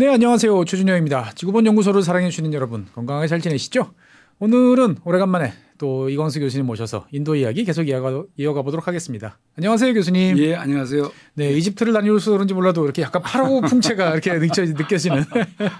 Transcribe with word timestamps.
네, 0.00 0.08
안녕하세요. 0.08 0.64
최준영입니다. 0.64 1.32
지구본 1.34 1.66
연구소를 1.66 2.02
사랑해 2.02 2.30
주시는 2.30 2.54
여러분, 2.54 2.86
건강하게 2.94 3.28
잘 3.28 3.42
지내시죠? 3.42 3.92
오늘은 4.38 4.96
오래간만에 5.04 5.52
또 5.76 6.08
이광수 6.08 6.40
교수님 6.40 6.64
모셔서 6.64 7.06
인도 7.12 7.34
이야기 7.34 7.64
계속 7.66 7.86
이어가, 7.86 8.24
이어가 8.38 8.62
보도록 8.62 8.88
하겠습니다. 8.88 9.38
안녕하세요, 9.58 9.92
교수님. 9.92 10.38
예, 10.38 10.54
안녕하세요. 10.54 11.12
네, 11.34 11.52
이집트를 11.52 11.92
다녀오셔서 11.92 12.30
그런지 12.30 12.54
몰라도 12.54 12.84
이렇게 12.84 13.02
약간 13.02 13.20
파라오 13.20 13.60
풍채가 13.68 14.12
이렇게 14.12 14.38
느껴, 14.38 14.64
느껴지는. 14.64 15.22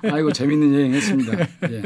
아이고, 0.02 0.34
재밌는 0.34 0.74
여행 0.74 0.92
했습니다. 0.92 1.38
예. 1.72 1.82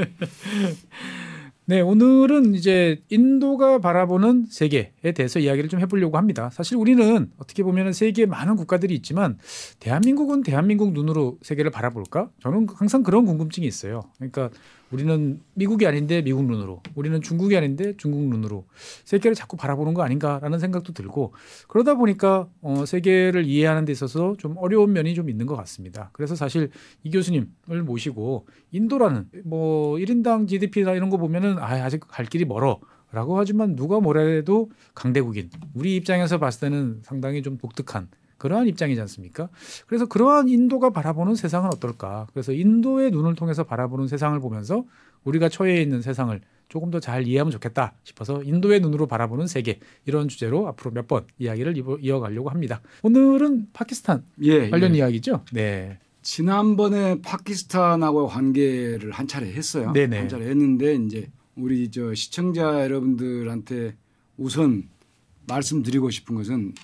네, 1.66 1.80
오늘은 1.80 2.54
이제 2.54 3.00
인도가 3.08 3.78
바라보는 3.78 4.48
세계에 4.50 5.12
대해서 5.14 5.38
이야기를 5.38 5.70
좀 5.70 5.80
해보려고 5.80 6.18
합니다. 6.18 6.50
사실 6.52 6.76
우리는 6.76 7.30
어떻게 7.38 7.62
보면 7.62 7.94
세계에 7.94 8.26
많은 8.26 8.56
국가들이 8.56 8.94
있지만 8.96 9.38
대한민국은 9.80 10.42
대한민국 10.42 10.92
눈으로 10.92 11.38
세계를 11.40 11.70
바라볼까? 11.70 12.28
저는 12.42 12.66
항상 12.74 13.02
그런 13.02 13.24
궁금증이 13.24 13.66
있어요. 13.66 14.02
그러니까 14.18 14.50
우리는 14.90 15.40
미국이 15.54 15.86
아닌데 15.86 16.22
미국 16.22 16.44
눈으로, 16.44 16.82
우리는 16.94 17.20
중국이 17.20 17.56
아닌데 17.56 17.94
중국 17.96 18.20
눈으로 18.28 18.64
세계를 19.04 19.34
자꾸 19.34 19.56
바라보는 19.56 19.94
거 19.94 20.02
아닌가라는 20.02 20.58
생각도 20.58 20.92
들고 20.92 21.34
그러다 21.68 21.94
보니까 21.94 22.48
어, 22.60 22.84
세계를 22.86 23.44
이해하는 23.44 23.84
데 23.84 23.92
있어서 23.92 24.34
좀 24.38 24.56
어려운 24.58 24.92
면이 24.92 25.14
좀 25.14 25.28
있는 25.28 25.46
것 25.46 25.56
같습니다. 25.56 26.10
그래서 26.12 26.36
사실 26.36 26.70
이 27.02 27.10
교수님을 27.10 27.82
모시고 27.84 28.46
인도라는 28.72 29.28
뭐 29.44 29.96
1인당 29.96 30.48
GDP나 30.48 30.92
이런 30.92 31.10
거 31.10 31.16
보면은 31.16 31.58
아, 31.58 31.66
아직 31.84 32.00
갈 32.06 32.26
길이 32.26 32.44
멀어. 32.44 32.80
라고 33.12 33.38
하지만 33.38 33.76
누가 33.76 34.00
뭐래도 34.00 34.72
강대국인 34.92 35.48
우리 35.72 35.94
입장에서 35.94 36.38
봤을 36.38 36.68
때는 36.68 37.00
상당히 37.04 37.42
좀 37.42 37.58
독특한 37.58 38.08
그러한 38.44 38.66
입장이지 38.68 39.00
않습니까? 39.00 39.48
그래서 39.86 40.04
그러한 40.04 40.50
인도가 40.50 40.90
바라보는 40.90 41.34
세상은 41.34 41.68
어떨까? 41.72 42.26
그래서 42.34 42.52
인도의 42.52 43.10
눈을 43.10 43.34
통해서 43.36 43.64
바라보는 43.64 44.06
세상을 44.06 44.38
보면서 44.38 44.84
우리가 45.24 45.48
처해 45.48 45.80
있는 45.80 46.02
세상을 46.02 46.38
조금 46.68 46.90
더 46.90 47.00
잘 47.00 47.26
이해하면 47.26 47.50
좋겠다 47.52 47.94
싶어서 48.04 48.42
인도의 48.42 48.80
눈으로 48.80 49.06
바라보는 49.06 49.46
세계 49.46 49.80
이런 50.04 50.28
주제로 50.28 50.68
앞으로 50.68 50.90
몇 50.90 51.06
번 51.08 51.24
이야기를 51.38 51.74
이어가려고 52.02 52.50
합니다. 52.50 52.82
오늘은 53.02 53.68
파키스탄 53.72 54.24
예, 54.42 54.68
관련 54.68 54.92
예. 54.94 54.98
이야기죠. 54.98 55.44
네. 55.52 55.98
지난번에 56.20 57.20
파키스탄하고 57.22 58.26
관계를 58.26 59.10
한 59.12 59.26
차례 59.26 59.50
했어요. 59.52 59.92
네네. 59.92 60.18
한 60.18 60.28
차례 60.28 60.46
했는데 60.48 60.94
이제 60.96 61.30
우리 61.56 61.90
저 61.90 62.12
시청자 62.14 62.82
여러분들한테 62.84 63.94
우선 64.36 64.88
말씀드리고 65.46 66.10
싶은 66.10 66.34
것은 66.34 66.74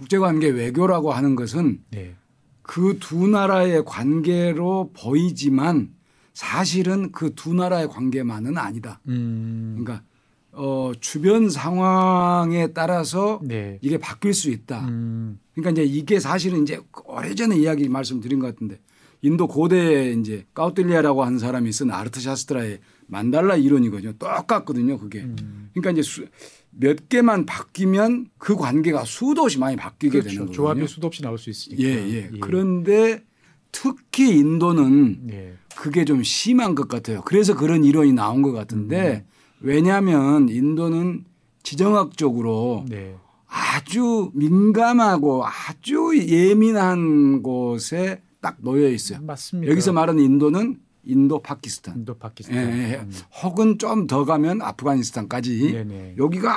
국제관계 0.00 0.48
외교라고 0.48 1.12
하는 1.12 1.36
것은 1.36 1.82
네. 1.90 2.14
그두 2.62 3.28
나라의 3.28 3.84
관계로 3.84 4.92
보이지만 4.96 5.90
사실은 6.32 7.12
그 7.12 7.34
두 7.34 7.52
나라의 7.52 7.88
관계만은 7.88 8.56
아니다. 8.56 9.00
음. 9.08 9.76
그러니까 9.78 10.02
어, 10.52 10.92
주변 11.00 11.50
상황에 11.50 12.68
따라서 12.72 13.40
네. 13.44 13.78
이게 13.82 13.98
바뀔 13.98 14.32
수 14.32 14.48
있다. 14.50 14.88
음. 14.88 15.38
그러니까 15.54 15.70
이제 15.72 15.84
이게 15.84 16.18
사실은 16.18 16.62
이제 16.62 16.80
오래전에 17.04 17.58
이야기 17.58 17.88
말씀드린 17.88 18.38
것 18.38 18.46
같은데 18.46 18.80
인도 19.20 19.46
고대에 19.46 20.12
이제 20.12 20.46
까우텔리아라고 20.54 21.24
하는 21.24 21.38
사람이 21.38 21.70
쓴 21.72 21.90
아르트샤스트라의 21.90 22.80
만달라 23.06 23.54
이론이거든요. 23.56 24.14
똑같거든요. 24.14 24.98
그게. 24.98 25.20
음. 25.20 25.68
그러니까 25.74 25.90
이제 25.90 26.00
수, 26.02 26.24
몇 26.70 27.08
개만 27.08 27.46
바뀌면 27.46 28.28
그 28.38 28.56
관계가 28.56 29.04
수도 29.04 29.42
없이 29.42 29.58
많이 29.58 29.76
바뀌게 29.76 30.10
그렇죠. 30.20 30.28
되는 30.28 30.46
거예요. 30.46 30.54
조합이 30.54 30.86
수도 30.86 31.06
없이 31.06 31.22
나올 31.22 31.38
수 31.38 31.50
있으니까. 31.50 31.82
예, 31.82 31.88
예. 31.88 32.30
예. 32.32 32.38
그런데 32.40 33.24
특히 33.72 34.36
인도는 34.38 35.28
예. 35.30 35.54
그게 35.76 36.04
좀 36.04 36.22
심한 36.22 36.74
것 36.74 36.88
같아요. 36.88 37.22
그래서 37.24 37.56
그런 37.56 37.84
이론이 37.84 38.12
나온 38.12 38.42
것 38.42 38.52
같은데 38.52 39.24
음. 39.26 39.30
왜냐하면 39.60 40.48
인도는 40.48 41.24
지정학적으로 41.62 42.84
네. 42.88 43.14
아주 43.46 44.30
민감하고 44.34 45.44
아주 45.44 46.12
예민한 46.16 47.42
곳에 47.42 48.22
딱 48.40 48.56
놓여 48.60 48.88
있어요. 48.88 49.20
맞습니다. 49.22 49.70
여기서 49.70 49.92
말하는 49.92 50.22
인도는 50.22 50.78
인도 51.04 51.40
파키스탄. 51.40 51.96
인도 51.96 52.14
파키스탄. 52.14 52.56
예, 52.56 52.92
예. 52.92 52.96
음. 53.00 53.10
혹은 53.42 53.78
좀 53.78 54.06
더 54.06 54.24
가면 54.24 54.60
아프가니스탄까지 54.62 55.72
네네. 55.72 56.14
여기가 56.18 56.54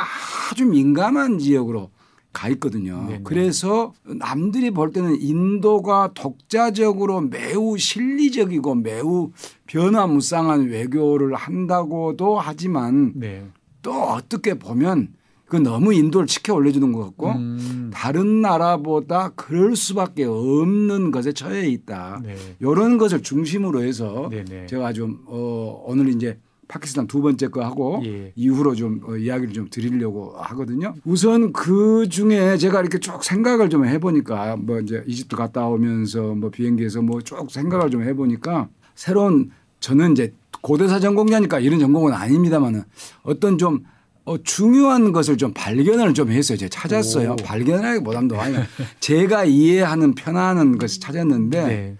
아주 0.52 0.66
민감한 0.66 1.40
지역으로 1.40 1.92
가 2.34 2.50
있거든요. 2.50 3.06
네네. 3.08 3.22
그래서 3.24 3.94
남들이 4.06 4.72
볼 4.72 4.92
때는 4.92 5.22
인도가 5.22 6.10
독자적으로 6.16 7.22
매우 7.22 7.78
실리적이고 7.78 8.74
매우 8.76 9.32
변화무쌍한 9.68 10.68
외교를 10.70 11.36
한다고도 11.36 12.40
하지만 12.40 13.12
네. 13.16 13.46
또 13.84 13.94
어떻게 13.94 14.56
보면 14.58 15.14
그 15.54 15.58
너무 15.58 15.94
인도를 15.94 16.26
치켜 16.26 16.56
올려주는 16.56 16.92
것 16.94 17.04
같고 17.04 17.30
음. 17.34 17.92
다른 17.94 18.42
나라보다 18.42 19.34
그럴 19.36 19.76
수밖에 19.76 20.24
없는 20.24 21.12
것에 21.12 21.32
처해 21.32 21.68
있다. 21.68 22.22
네. 22.24 22.36
이런 22.60 22.98
것을 22.98 23.22
중심으로 23.22 23.84
해서 23.84 24.30
네네. 24.32 24.66
제가 24.66 24.94
좀 24.94 25.20
어, 25.28 25.84
오늘 25.86 26.08
이제 26.08 26.40
파키스탄 26.68 27.06
두 27.06 27.22
번째 27.22 27.50
거 27.50 27.64
하고 27.64 28.02
예. 28.04 28.32
이후로 28.36 28.74
좀 28.74 29.02
어, 29.08 29.16
이야기를 29.16 29.54
좀 29.54 29.68
드리려고 29.70 30.34
하거든요. 30.38 30.96
우선 31.06 31.54
그 31.54 32.10
중에 32.10 32.58
제가 32.58 32.80
이렇게 32.80 32.98
쭉 32.98 33.24
생각을 33.24 33.70
좀 33.70 33.86
해보니까 33.86 34.56
뭐 34.56 34.80
이제 34.80 35.04
이집트 35.06 35.36
갔다 35.36 35.68
오면서 35.68 36.34
뭐 36.34 36.50
비행기에서 36.50 37.04
뭐 37.04 37.22
쭉 37.22 37.52
생각을 37.52 37.92
좀 37.92 38.02
해보니까 38.02 38.70
새로운 38.96 39.52
저는 39.82 40.14
이제 40.14 40.34
고대사 40.62 41.00
전공자니까 41.00 41.60
이런 41.60 41.80
전공은 41.80 42.12
아닙니다만은 42.12 42.82
어떤 43.22 43.60
좀 43.60 43.84
어, 44.26 44.42
중요한 44.42 45.12
것을 45.12 45.38
좀 45.38 45.54
발견을 45.54 46.14
좀 46.14 46.32
했어요. 46.32 46.58
제가 46.58 46.70
찾았어요. 46.70 47.34
오. 47.34 47.36
발견하기보다도 47.36 48.40
아니라 48.40 48.66
제가 49.00 49.44
이해하는 49.46 50.16
편안한 50.16 50.78
것을 50.78 51.02
찾았는데 51.02 51.66
네. 51.66 51.98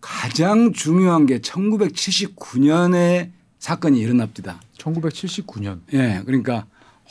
가장 0.00 0.72
중요한 0.72 1.26
게 1.26 1.38
1979년에 1.38 3.30
사건이 3.58 3.98
일어납니다. 3.98 4.60
1979년. 4.78 5.80
예. 5.92 5.98
네, 5.98 6.22
그러니까 6.24 6.66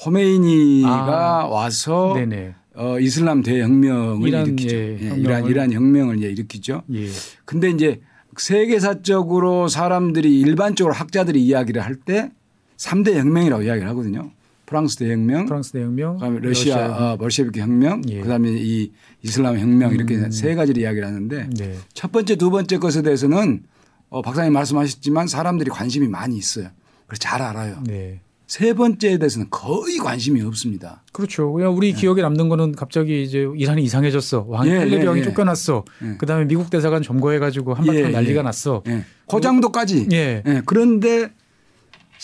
호메이니가 0.06 0.90
아. 0.90 1.46
와서 1.48 2.14
네네. 2.16 2.56
어, 2.76 3.00
이슬람 3.00 3.44
대혁명을 3.44 4.28
이란, 4.28 4.48
일으키죠. 4.48 4.76
예, 4.76 5.00
예, 5.00 5.16
이란 5.16 5.46
이란 5.46 5.72
혁명을 5.72 6.18
이제 6.18 6.28
일으키죠. 6.30 6.84
예. 6.94 7.08
근데 7.46 7.70
이제 7.70 8.02
세계사적으로 8.38 9.68
사람들이 9.68 10.40
일반적으로 10.40 10.94
학자들이 10.94 11.44
이야기를 11.44 11.84
할때 11.84 12.32
3대 12.78 13.16
혁명이라고 13.16 13.64
이야기를 13.64 13.88
하거든요. 13.90 14.32
프랑스 14.66 14.96
대혁명, 14.96 15.46
프랑스 15.46 15.72
대혁명, 15.72 16.16
그다음에 16.16 16.40
러시아, 16.40 16.88
러시아. 16.88 17.12
어, 17.14 17.18
벌셰비키 17.18 17.60
혁명, 17.60 18.02
예. 18.10 18.22
그다음에 18.22 18.50
이 18.50 18.92
이슬람 19.22 19.60
혁명 19.60 19.94
이렇게 19.94 20.16
음. 20.16 20.32
세 20.32 20.56
가지를 20.56 20.82
이야기를 20.82 21.06
하는데 21.06 21.50
네. 21.58 21.78
첫 21.94 22.12
번째, 22.12 22.36
두 22.38 22.50
번째 22.50 22.78
것에 22.78 23.02
대해서는 23.02 23.64
어, 24.10 24.22
박사님 24.22 24.54
말씀하셨지만 24.54 25.28
사람들이 25.28 25.70
관심이 25.70 26.08
많이 26.08 26.38
있어요. 26.38 26.70
그래서 27.06 27.20
잘 27.20 27.42
알아요. 27.42 27.84
네. 27.86 28.22
세 28.48 28.74
번째에 28.74 29.18
대해서는 29.18 29.48
거의 29.50 29.98
관심이 29.98 30.42
없습니다. 30.42 31.04
그렇죠. 31.12 31.52
그냥 31.52 31.76
우리 31.76 31.94
네. 31.94 32.00
기억에 32.00 32.22
남는 32.22 32.50
거는 32.50 32.74
갑자기 32.74 33.24
이제 33.24 33.48
이란이 33.56 33.84
이상해졌어. 33.84 34.46
왕 34.48 34.68
예, 34.68 34.86
예, 34.88 34.92
예. 34.92 35.22
쫓겨났어. 35.24 35.86
예. 36.04 36.18
그다음에 36.18 36.46
미국 36.46 36.70
대사관 36.70 37.02
점거해 37.02 37.40
가지고 37.40 37.74
한바탕 37.74 37.96
예, 37.96 38.10
난리가 38.10 38.40
예. 38.40 38.44
났어. 38.44 38.84
예. 38.88 39.06
그 39.30 39.42
정도까지. 39.42 40.08
예. 40.12 40.44
그런데 40.66 41.32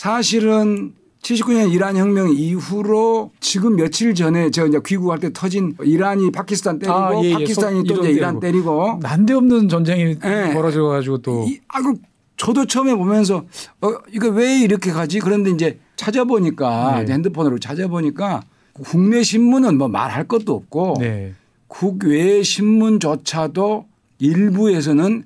사실은 0.00 0.94
79년 1.20 1.70
이란 1.70 1.94
혁명 1.94 2.30
이후로 2.30 3.32
지금 3.38 3.76
며칠 3.76 4.14
전에 4.14 4.50
저 4.50 4.66
이제 4.66 4.80
귀국할 4.82 5.18
때 5.18 5.30
터진 5.30 5.76
이란이 5.82 6.32
파키스탄 6.32 6.78
때리고 6.78 6.96
아, 6.96 7.22
예, 7.22 7.28
예. 7.28 7.32
파키스탄이 7.34 7.84
또 7.84 8.00
이제 8.00 8.12
이란 8.12 8.40
때리고 8.40 8.98
난데없는 9.02 9.68
전쟁이 9.68 10.16
예. 10.24 10.54
벌어져 10.54 10.84
가지고 10.84 11.18
또 11.18 11.44
이, 11.46 11.60
아 11.68 11.82
그 11.82 11.96
저도 12.38 12.64
처음에 12.64 12.94
보면서 12.94 13.44
어 13.82 13.92
이거 14.10 14.30
왜 14.30 14.60
이렇게 14.60 14.90
가지? 14.90 15.18
그런데 15.18 15.50
이제 15.50 15.78
찾아보니까 15.96 17.04
네. 17.04 17.12
핸드폰으로 17.12 17.58
찾아보니까 17.58 18.42
국내 18.82 19.22
신문은 19.22 19.76
뭐 19.76 19.88
말할 19.88 20.26
것도 20.26 20.54
없고 20.54 20.96
네. 20.98 21.34
국외 21.68 22.42
신문조차도 22.42 23.84
일부에서는 24.20 25.24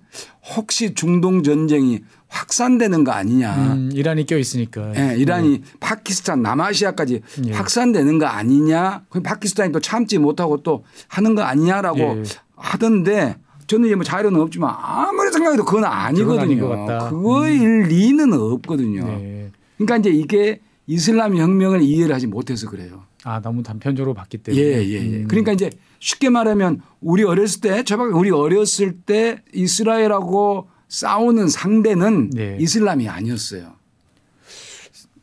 혹시 0.56 0.94
중동 0.94 1.44
전쟁이 1.44 2.00
확산되는 2.34 3.04
거 3.04 3.12
아니냐. 3.12 3.54
음, 3.54 3.90
이란이 3.92 4.26
껴 4.26 4.36
있으니까. 4.36 4.90
네, 4.92 5.14
이란이 5.16 5.60
네. 5.60 5.64
파키스탄, 5.78 6.42
남아시아까지 6.42 7.20
네. 7.44 7.52
확산되는 7.52 8.18
거 8.18 8.26
아니냐. 8.26 9.04
그 9.08 9.22
파키스탄이 9.22 9.70
또 9.70 9.78
참지 9.78 10.18
못하고 10.18 10.62
또 10.62 10.84
하는 11.06 11.36
거 11.36 11.42
아니냐라고 11.42 11.98
예. 12.00 12.22
하던데 12.56 13.36
저는 13.68 13.86
이제 13.86 13.94
뭐 13.94 14.04
자료는 14.04 14.40
없지만 14.40 14.74
아무리 14.76 15.30
생각해도 15.30 15.64
그건 15.64 15.84
아니거든요. 15.84 16.86
그거일 17.08 17.62
음. 17.62 17.82
리는 17.88 18.32
없거든요. 18.32 19.04
네. 19.04 19.50
그러니까 19.78 19.96
이제 19.98 20.10
이게 20.10 20.60
이슬람 20.86 21.36
혁명을 21.36 21.82
이해를 21.82 22.14
하지 22.14 22.26
못해서 22.26 22.68
그래요. 22.68 23.04
아 23.22 23.40
너무 23.40 23.62
단편적으로 23.62 24.12
봤기 24.12 24.38
때문에. 24.38 24.62
예, 24.62 24.82
예, 24.82 24.92
예. 24.92 25.00
음. 25.20 25.28
그러니까 25.28 25.52
이제 25.52 25.70
쉽게 26.00 26.28
말하면 26.30 26.82
우리 27.00 27.22
어렸을 27.22 27.60
때, 27.62 27.84
저밖에 27.84 28.12
우리 28.12 28.30
어렸을 28.30 28.92
때 28.92 29.40
이스라엘하고 29.54 30.68
싸우는 30.88 31.48
상대는 31.48 32.30
네. 32.30 32.56
이슬람이 32.60 33.08
아니었어요. 33.08 33.72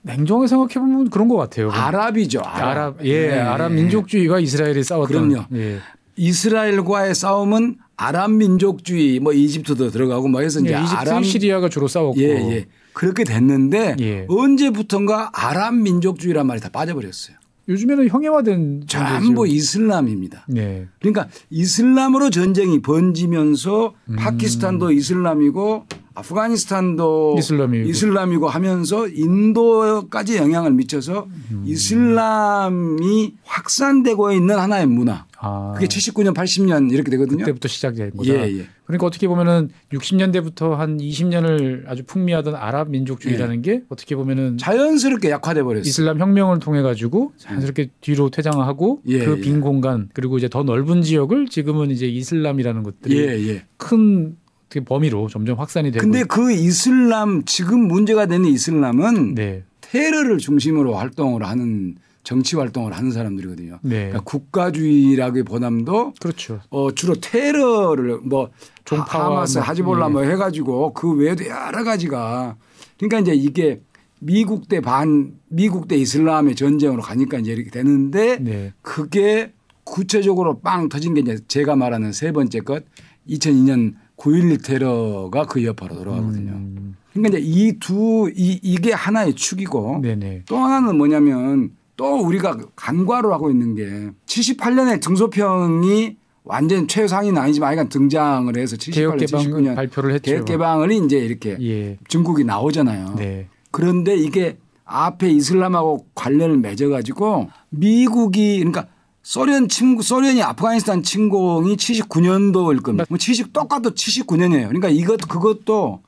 냉정하게 0.03 0.47
생각해 0.47 0.73
보면 0.73 1.09
그런 1.09 1.27
것 1.27 1.37
같아요. 1.37 1.69
아랍이죠. 1.71 2.41
아랍, 2.41 2.67
아랍 2.67 3.05
예, 3.05 3.27
네. 3.27 3.39
아랍 3.39 3.71
민족주의가 3.71 4.39
이스라엘이 4.39 4.83
싸웠던. 4.83 5.29
그럼요. 5.29 5.45
예. 5.53 5.79
이스라엘과의 6.15 7.15
싸움은 7.15 7.77
아랍 7.97 8.31
민족주의, 8.31 9.19
뭐 9.19 9.31
이집트도 9.31 9.91
들어가고 9.91 10.27
뭐 10.27 10.41
해서 10.41 10.59
이제 10.59 10.73
예, 10.73 10.81
이집트, 10.81 10.95
아랍 10.95 11.23
시리아가 11.23 11.69
주로 11.69 11.87
싸웠고. 11.87 12.19
예, 12.19 12.29
예. 12.29 12.65
그렇게 12.93 13.23
됐는데 13.23 13.95
예. 13.99 14.25
언제부턴가 14.27 15.31
아랍 15.33 15.75
민족주의란 15.75 16.47
말이 16.47 16.59
다 16.59 16.69
빠져버렸어요. 16.69 17.37
요즘에는 17.67 18.09
형해화된 18.09 18.83
전부 18.87 19.47
이슬람입니다. 19.47 20.45
네. 20.47 20.87
그러니까 20.99 21.27
이슬람으로 21.49 22.29
전쟁이 22.29 22.81
번지면서 22.81 23.93
음. 24.09 24.15
파키스탄도 24.15 24.91
이슬람이고 24.91 25.85
아프가니스탄도 26.13 27.35
이슬람이고. 27.37 27.89
이슬람이고 27.89 28.49
하면서 28.49 29.07
인도까지 29.07 30.37
영향을 30.37 30.71
미쳐서 30.73 31.27
음. 31.51 31.63
이슬람이 31.65 33.35
확산되고 33.43 34.31
있는 34.31 34.59
하나의 34.59 34.87
문화. 34.87 35.25
아. 35.43 35.71
그게 35.73 35.87
79년, 35.87 36.35
80년 36.35 36.91
이렇게 36.91 37.09
되거든요. 37.11 37.39
그때부터 37.39 37.67
시작된 37.67 38.11
거다. 38.11 38.31
예, 38.31 38.59
예. 38.59 38.67
그러니까 38.85 39.07
어떻게 39.07 39.27
보면은 39.27 39.69
60년대부터 39.91 40.75
한 40.75 40.97
20년을 40.97 41.83
아주 41.87 42.03
풍미하던 42.03 42.55
아랍 42.55 42.89
민족주의라는 42.89 43.57
예. 43.57 43.61
게 43.61 43.81
어떻게 43.89 44.15
보면은 44.15 44.57
자연스럽게 44.59 45.31
약화돼 45.31 45.63
버렸어요. 45.63 45.89
이슬람 45.89 46.19
혁명을 46.19 46.59
통해 46.59 46.83
가지고 46.83 47.33
자연스럽게 47.37 47.89
뒤로 48.01 48.29
퇴장하고 48.29 49.01
예, 49.07 49.25
그빈 49.25 49.55
예. 49.55 49.59
공간 49.59 50.09
그리고 50.13 50.37
이제 50.37 50.47
더 50.47 50.61
넓은 50.61 51.01
지역을 51.01 51.47
지금은 51.47 51.89
이제 51.89 52.05
이슬람이라는 52.05 52.83
것들이 52.83 53.49
예, 53.49 53.65
큰 53.77 54.37
범위로 54.85 55.27
점점 55.27 55.59
확산이 55.59 55.91
되고. 55.91 56.03
근데 56.03 56.23
그 56.23 56.51
이슬람 56.53 57.43
지금 57.45 57.87
문제가 57.87 58.27
되는 58.27 58.45
이슬람은 58.45 59.35
네. 59.35 59.63
테러를 59.81 60.37
중심으로 60.37 60.93
활동을 60.93 61.43
하는 61.43 61.95
정치 62.23 62.55
활동을 62.55 62.93
하는 62.93 63.11
사람들이거든요. 63.11 63.79
네. 63.81 64.09
그러니까 64.09 64.21
국가주의라기보담도 64.21 66.13
그렇죠. 66.19 66.59
어 66.69 66.91
주로 66.93 67.15
테러를 67.15 68.19
뭐 68.23 68.49
하마스, 68.87 69.57
뭐, 69.57 69.67
하지볼라 69.67 70.09
뭐 70.09 70.25
예. 70.25 70.31
해가지고 70.31 70.93
그 70.93 71.11
외에도 71.13 71.45
여러 71.45 71.83
가지가 71.83 72.55
그러니까 72.97 73.19
이제 73.19 73.33
이게 73.33 73.81
미국 74.19 74.67
대 74.67 74.81
반 74.81 75.33
미국 75.47 75.87
대 75.87 75.95
이슬람의 75.95 76.55
전쟁으로 76.55 77.01
가니까 77.01 77.39
이제 77.39 77.51
이렇게 77.53 77.69
되는데 77.71 78.37
네. 78.39 78.73
그게 78.81 79.53
구체적으로 79.83 80.59
빵 80.59 80.89
터진 80.89 81.13
게 81.15 81.21
이제 81.21 81.39
제가 81.47 81.75
말하는 81.75 82.11
세 82.11 82.31
번째 82.31 82.59
것 82.61 82.83
2002년 83.27 83.95
9.11 84.17 84.63
테러가 84.63 85.45
그 85.47 85.63
여파로 85.65 85.95
돌아가거든요. 85.95 86.51
음. 86.51 86.95
그러니까 87.13 87.39
이제 87.39 87.47
이 87.47 87.79
두 87.79 88.31
이, 88.35 88.59
이게 88.61 88.93
하나의 88.93 89.33
축이고 89.33 89.99
네네. 90.03 90.43
또 90.47 90.57
하나는 90.57 90.97
뭐냐면 90.97 91.71
또 92.01 92.15
우리가 92.15 92.57
간과로 92.75 93.31
하고 93.31 93.51
있는 93.51 93.75
게 93.75 94.09
78년에 94.25 94.99
등소평이 95.01 96.17
완전 96.43 96.87
최상위는 96.87 97.39
아니지만 97.39 97.69
아이간 97.69 97.89
등장을 97.89 98.57
해서 98.57 98.75
78년, 98.75 99.21
79년 99.21 99.75
발표를 99.75 100.15
했죠. 100.15 100.31
개혁 100.31 100.45
개방을 100.45 100.91
이제 100.91 101.19
이렇게 101.19 101.57
예. 101.61 101.99
중국이 102.07 102.43
나오잖아요. 102.43 103.13
네. 103.17 103.49
그런데 103.69 104.15
이게 104.15 104.57
앞에 104.83 105.29
이슬람하고 105.29 106.07
관련을 106.15 106.57
맺어가지고 106.57 107.49
미국이 107.69 108.57
그러니까 108.57 108.87
소련 109.21 109.69
침공, 109.69 110.01
소련이 110.01 110.41
아프가니스탄 110.41 111.03
침공이 111.03 111.75
79년도일 111.75 112.81
겁니다. 112.81 113.05
뭐 113.09 113.19
70, 113.19 113.53
똑같도 113.53 113.91
79년이에요. 113.91 114.69
그러니까 114.69 114.89
이것, 114.89 115.17
그것도 115.27 116.01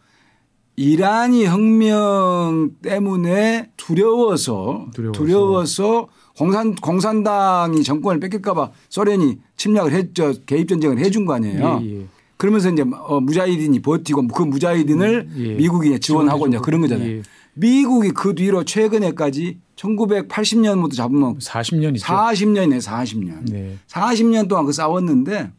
이란이 0.75 1.45
혁명 1.45 2.71
때문에 2.81 3.69
두려워서 3.77 4.87
두려워서, 4.93 5.19
두려워서 5.19 6.07
공산, 6.35 6.75
공산당이 6.75 7.83
정권을 7.83 8.19
뺏길까봐 8.19 8.71
소련이 8.89 9.39
침략을 9.55 9.91
했죠. 9.91 10.33
개입 10.45 10.67
전쟁을 10.67 10.97
해준 10.99 11.25
거 11.25 11.33
아니에요. 11.33 11.81
예, 11.83 11.99
예. 11.99 12.05
그러면서 12.37 12.71
이제 12.71 12.83
어, 13.07 13.19
무자히딘이 13.19 13.81
버티고 13.81 14.27
그 14.27 14.43
무자히딘을 14.43 15.27
음, 15.31 15.45
예. 15.45 15.53
미국이 15.53 15.97
지원하고 15.99 16.47
이제 16.47 16.57
그런 16.57 16.81
거잖아요. 16.81 17.07
예. 17.07 17.21
미국이 17.53 18.11
그 18.11 18.33
뒤로 18.33 18.63
최근에까지 18.63 19.59
1980년부터 19.75 20.95
잡으면 20.95 21.37
40년이죠. 21.37 22.01
40년이네, 22.01 22.81
40년. 22.81 23.51
네. 23.51 23.77
40년 23.87 24.47
동안 24.47 24.65
그 24.65 24.71
싸웠는데 24.71 25.51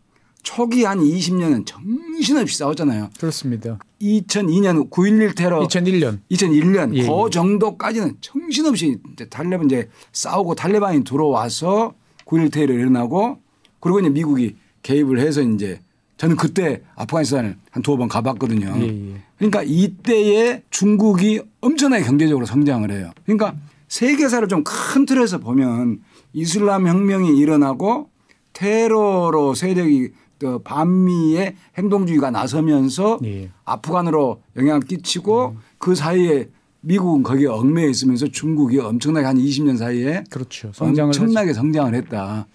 초기 0.44 0.84
한 0.84 1.00
20년은 1.00 1.66
정신없이 1.66 2.58
싸웠잖아요. 2.58 3.10
그렇습니다. 3.18 3.78
2002년 4.00 4.90
9.11 4.90 5.34
테러 5.36 5.60
2001년 5.66 6.20
2001년 6.30 6.94
예. 6.94 7.02
그 7.06 7.30
정도까지는 7.30 8.18
정신없이 8.20 8.98
이제 9.12 9.24
탈레반 9.28 9.66
이제 9.66 9.88
싸우고 10.12 10.54
탈레반이 10.54 11.02
들어와서 11.02 11.94
9.11 12.26 12.52
테러를 12.52 12.80
일어나고 12.80 13.38
그리고 13.80 13.98
이제 14.00 14.10
미국이 14.10 14.54
개입을 14.82 15.18
해서 15.18 15.40
이제 15.42 15.80
저는 16.18 16.36
그때 16.36 16.82
아프가니스탄을 16.94 17.56
한 17.70 17.82
두어 17.82 17.96
번 17.96 18.08
가봤거든요. 18.08 18.74
예, 18.76 18.86
예. 18.86 19.14
그러니까 19.38 19.62
이때에 19.64 20.62
중국이 20.70 21.40
엄청나게 21.60 22.04
경제적으로 22.04 22.46
성장을 22.46 22.88
해요. 22.92 23.10
그러니까 23.24 23.54
세계사를 23.88 24.46
좀 24.48 24.62
큰 24.64 25.06
틀에서 25.06 25.38
보면 25.38 26.00
이슬람 26.34 26.86
혁명이 26.86 27.36
일어나고 27.36 28.10
테러로 28.52 29.54
세력이 29.54 30.10
그 30.44 30.58
반미의 30.58 31.54
행동주의가 31.78 32.30
나서면서 32.30 33.18
예. 33.24 33.48
아프간으로 33.64 34.42
영향을 34.56 34.82
끼치고 34.82 35.52
음. 35.52 35.58
그 35.78 35.94
사이에 35.94 36.48
미국은 36.82 37.22
거기에 37.22 37.46
얽매여 37.46 37.88
있으면서 37.88 38.26
중국이 38.26 38.78
엄청나게 38.78 39.24
한 39.24 39.38
20년 39.38 39.78
사이에 39.78 40.22
그렇죠. 40.28 40.70
성장을 40.74 41.08
엄청나게 41.08 41.48
했죠. 41.48 41.60
성장을 41.62 41.94
했다. 41.94 42.46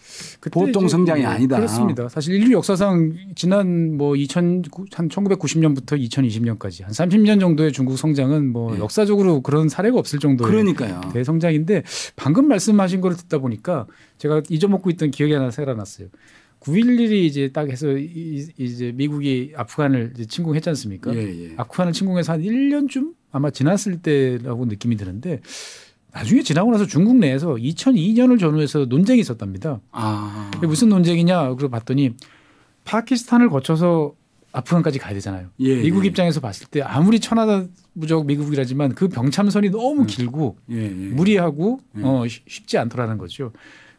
보통 0.51 0.87
성장이 0.87 1.21
네, 1.21 1.25
아니다. 1.25 1.55
그렇습니다. 1.55 2.07
사실 2.09 2.35
인류 2.35 2.57
역사상 2.57 3.15
지난 3.33 3.97
뭐 3.97 4.15
2000, 4.15 4.61
한 4.93 5.09
1990년부터 5.09 5.99
2020년까지 5.99 6.83
한 6.83 6.91
30년 6.91 7.39
정도의 7.39 7.71
중국 7.71 7.97
성장은 7.97 8.53
뭐 8.53 8.75
네. 8.75 8.79
역사적으로 8.79 9.41
그런 9.41 9.67
사례가 9.67 9.97
없을 9.97 10.19
정도의 10.19 10.47
그러니까요. 10.47 11.01
대성장인데 11.11 11.81
방금 12.15 12.47
말씀하신 12.47 13.01
거를 13.01 13.17
듣다 13.17 13.39
보니까 13.39 13.87
제가 14.19 14.43
잊어먹고 14.47 14.91
있던 14.91 15.09
기억이 15.09 15.33
하나 15.33 15.49
생각났어요. 15.49 16.09
9.11이 16.61 17.23
이제 17.23 17.51
딱 17.53 17.69
해서 17.69 17.87
이제 17.97 18.91
미국이 18.93 19.53
아프간을 19.55 20.11
이제 20.13 20.25
침공했지 20.25 20.69
않습니까? 20.69 21.13
예, 21.15 21.19
예. 21.19 21.53
아프간을 21.57 21.93
침공해서 21.93 22.33
한 22.33 22.41
1년쯤 22.41 23.13
아마 23.31 23.49
지났을 23.49 24.01
때라고 24.01 24.65
느낌이 24.65 24.97
드는데 24.97 25.41
나중에 26.11 26.41
지나고 26.41 26.71
나서 26.71 26.85
중국 26.85 27.17
내에서 27.17 27.53
2002년을 27.53 28.39
전후해서 28.39 28.85
논쟁이 28.85 29.21
있었답니다. 29.21 29.79
아. 29.91 30.51
무슨 30.61 30.89
논쟁이냐? 30.89 31.53
그러 31.55 31.69
봤더니 31.69 32.15
파키스탄을 32.83 33.49
거쳐서 33.49 34.15
아프간까지 34.51 34.97
가야 34.97 35.13
되잖아요. 35.13 35.49
예, 35.59 35.75
미국 35.81 36.03
예. 36.03 36.07
입장에서 36.07 36.39
봤을 36.39 36.67
때 36.67 36.81
아무리 36.81 37.19
천하무적 37.19 38.25
미국이라지만 38.25 38.95
그 38.95 39.07
병참선이 39.07 39.69
너무 39.69 40.01
음. 40.01 40.07
길고 40.07 40.57
예, 40.71 40.85
예. 40.85 40.89
무리하고 40.89 41.79
예. 41.97 42.01
어, 42.03 42.25
쉽지 42.27 42.79
않더라는 42.79 43.19
거죠. 43.19 43.51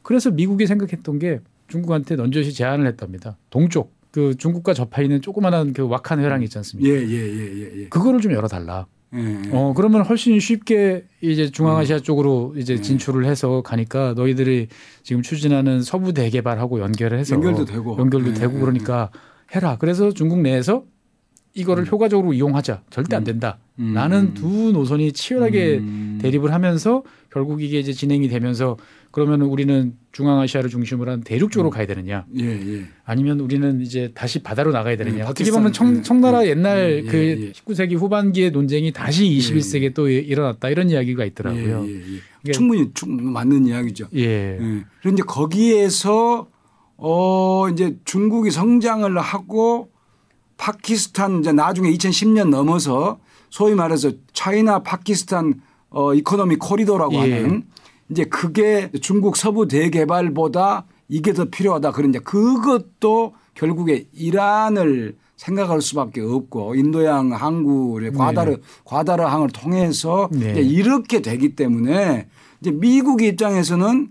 그래서 0.03 0.31
미국이 0.31 0.67
생각했던 0.67 1.19
게 1.21 1.41
중국한테 1.71 2.17
넌저시 2.17 2.53
제안을 2.53 2.87
했답니다. 2.87 3.39
동쪽 3.49 3.95
그 4.11 4.35
중국과 4.37 4.75
접해 4.75 5.05
있는 5.05 5.23
조그마한 5.23 5.73
그 5.73 5.89
wak한 5.89 6.21
회랑 6.21 6.43
있지 6.43 6.59
않습니까? 6.59 6.91
예, 6.91 7.01
예, 7.01 7.09
예, 7.09 7.55
예, 7.55 7.83
예. 7.83 7.89
그거를 7.89 8.21
좀 8.21 8.33
열어달라. 8.33 8.87
예, 9.15 9.19
예. 9.19 9.51
어 9.53 9.73
그러면 9.75 10.03
훨씬 10.03 10.39
쉽게 10.39 11.05
이제 11.21 11.51
중앙아시아 11.51 11.97
음. 11.97 12.03
쪽으로 12.03 12.55
이제 12.57 12.75
예. 12.75 12.81
진출을 12.81 13.25
해서 13.25 13.63
가니까 13.63 14.15
너희들이 14.15 14.69
지금 15.03 15.23
추진하는 15.23 15.83
서부 15.83 16.13
대개발하고 16.13 16.81
연결을 16.81 17.19
해서 17.19 17.35
연결도 17.35 17.65
되고 17.65 17.99
연결도 17.99 18.31
예, 18.31 18.35
되고 18.35 18.57
예, 18.57 18.61
그러니까 18.61 19.11
해라. 19.55 19.77
그래서 19.79 20.13
중국 20.13 20.41
내에서 20.41 20.85
이거를 21.55 21.85
음. 21.85 21.87
효과적으로 21.89 22.33
이용하자. 22.33 22.83
절대 22.91 23.17
안 23.17 23.23
음. 23.23 23.25
된다. 23.25 23.59
음. 23.79 23.95
라는 23.95 24.35
두 24.35 24.73
노선이 24.73 25.13
치열하게 25.13 25.79
음. 25.79 26.19
대립을 26.23 26.53
하면서 26.53 27.03
결국 27.31 27.63
이게 27.63 27.79
이제 27.81 27.93
진행이 27.93 28.29
되면서 28.29 28.77
그러면 29.11 29.43
우리는 29.43 29.97
중앙아시아를 30.13 30.71
중심으로 30.71 31.13
한 31.13 31.21
대륙 31.23 31.53
쪽으로 31.53 31.71
음. 31.71 31.71
가야 31.71 31.87
되느냐? 31.87 32.27
예, 32.39 32.45
예. 32.45 32.85
아니면 33.05 33.41
우리는 33.41 33.81
이제 33.81 34.11
다시 34.15 34.41
바다로 34.41 34.73
나가야 34.73 34.97
되느냐? 34.97 35.19
예, 35.19 35.23
어떻게 35.23 35.51
보면 35.51 35.73
청, 35.73 35.99
예, 35.99 36.03
청나라 36.03 36.45
예, 36.45 36.51
옛날 36.51 37.05
예, 37.05 37.09
그 37.09 37.53
19세기 37.55 37.97
후반기의 37.97 38.51
논쟁이 38.51 38.93
다시 38.93 39.25
21세기에 39.25 39.95
또 39.95 40.09
일어났다 40.09 40.69
이런 40.69 40.91
이야기가 40.91 41.25
있더라고요. 41.27 41.87
충분히 42.53 42.91
충 42.95 43.33
맞는 43.33 43.67
이야기죠. 43.67 44.09
예. 44.17 44.59
그런데 45.01 45.23
거기에서 45.23 46.49
어 46.97 47.69
이제 47.73 47.97
중국이 48.05 48.51
성장을 48.51 49.17
하고 49.19 49.91
파키스탄 50.57 51.41
이제 51.41 51.53
나중에 51.53 51.91
2010년 51.93 52.51
넘어서 52.51 53.19
소위 53.49 53.75
말해서 53.75 54.13
China 54.33 54.83
Pakistan 54.83 55.61
어 55.89 56.15
Economy 56.15 56.57
Corridor라고 56.57 57.19
하는 57.19 57.65
이제 58.11 58.25
그게 58.25 58.91
중국 59.01 59.37
서부 59.37 59.69
대개발보다 59.69 60.87
이게 61.09 61.33
더 61.33 61.45
필요하다. 61.45 61.93
그런 61.93 62.11
이제 62.11 62.19
그것도 62.19 63.35
결국에 63.55 64.07
이란을 64.13 65.17
생각할 65.37 65.81
수밖에 65.81 66.21
없고 66.21 66.75
인도양 66.75 67.33
항구의 67.33 68.13
과다르 68.13 68.51
네. 68.51 68.63
과다르 68.85 69.23
항을 69.25 69.49
통해서 69.49 70.29
네. 70.33 70.61
이렇게 70.61 71.23
되기 71.23 71.57
때문에 71.57 72.29
이제 72.61 72.71
미국 72.71 73.23
입장에서는 73.23 74.09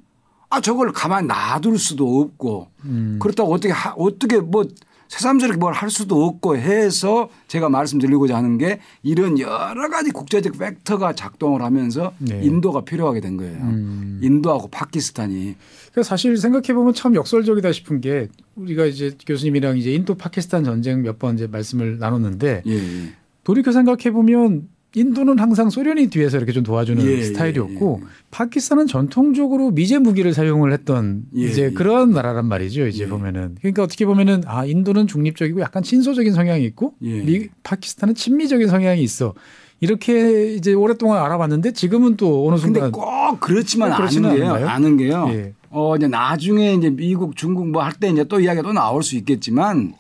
아 0.50 0.62
저걸 0.62 0.92
가만 0.92 1.28
놔둘 1.28 1.78
수도 1.78 2.22
없고 2.22 2.70
음. 2.86 3.20
그렇다고 3.22 3.54
어떻게 3.54 3.72
하, 3.72 3.92
어떻게 3.92 4.40
뭐 4.40 4.66
새삼스럽게 5.10 5.58
뭘 5.58 5.74
할 5.74 5.90
수도 5.90 6.24
없고 6.26 6.56
해서 6.58 7.30
제가 7.48 7.68
말씀드리고자 7.70 8.36
하는 8.38 8.58
게 8.58 8.80
이런 9.04 9.38
여러 9.40 9.90
가지 9.90 10.12
국제적 10.12 10.58
팩터가 10.58 11.14
작동을 11.14 11.62
하면서 11.62 12.14
네. 12.20 12.40
인도가 12.44 12.84
필요하게 12.86 13.20
된 13.20 13.36
거예요. 13.38 13.58
음. 13.58 14.20
인도하고 14.24 14.68
파키스탄이. 14.70 15.56
그러니까 15.92 16.04
사실 16.04 16.38
생각해 16.38 16.74
보면 16.74 16.94
참 16.94 17.16
역설적이다 17.16 17.72
싶은 17.72 18.02
게 18.02 18.28
우리가 18.56 18.86
이제 18.86 19.16
교수님이랑 19.26 19.78
이제 19.78 19.92
인도 19.92 20.16
파키스탄 20.16 20.64
전쟁 20.64 21.02
몇 21.02 21.18
번 21.20 21.36
이제 21.36 21.48
말씀을 21.48 21.98
나눴는데 22.00 22.64
예, 22.66 22.72
예. 22.74 23.14
돌이켜 23.44 23.72
생각해 23.72 24.12
보면 24.12 24.70
인도는 24.96 25.38
항상 25.38 25.70
소련이 25.70 26.08
뒤에서 26.08 26.38
이렇게 26.38 26.52
좀 26.52 26.64
도와주는 26.64 27.06
예, 27.06 27.22
스타일이었고 27.22 28.00
예, 28.02 28.06
예. 28.06 28.10
파키스탄은 28.32 28.88
전통적으로 28.88 29.70
미제 29.72 30.00
무기를 30.00 30.34
사용을 30.34 30.74
했던 30.74 31.24
예, 31.38 31.42
이제 31.44 31.66
예. 31.66 31.70
그런 31.72 32.12
나라란 32.12 32.46
말이죠. 32.48 32.88
이제 32.88 33.04
예. 33.04 33.08
보면은 33.08 33.56
그러니까 33.60 33.84
어떻게 33.84 34.06
보면은 34.06 34.42
아 34.48 34.66
인도는 34.66 35.06
중립적이고 35.06 35.62
약간 35.62 35.84
친소적인 35.84 36.34
성향이 36.34 36.64
있고 36.66 36.96
미, 37.00 37.48
파키스탄은 37.64 38.16
친미적인 38.16 38.68
성향이 38.68 39.02
있어. 39.04 39.36
이렇게 39.82 40.54
이제 40.56 40.74
오랫동안 40.74 41.24
알아봤는데 41.24 41.72
지금은 41.74 42.18
또 42.18 42.48
어느 42.48 42.58
순간 42.58 42.92
근데 42.92 42.92
꼭 42.92 43.40
그렇지만 43.40 43.94
않은 43.94 44.22
게요. 44.36 44.54
아는 44.68 44.98
게요. 44.98 45.30
어 45.70 45.96
이제 45.96 46.08
나중에 46.08 46.74
이제 46.74 46.90
미국, 46.90 47.36
중국 47.36 47.68
뭐 47.70 47.84
할 47.84 47.94
때 48.00 48.10
이제 48.10 48.24
또 48.24 48.40
이야기가 48.40 48.64
또 48.64 48.74
나올 48.74 49.04
수 49.04 49.16
있겠지만 49.18 49.94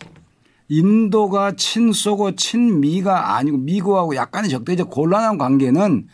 인도가 0.69 1.55
친소고 1.55 2.35
친미가 2.35 3.35
아니고 3.37 3.57
미국하고 3.57 4.15
약간의 4.15 4.49
적대적 4.49 4.89
곤란한 4.89 5.37
관계는 5.37 6.07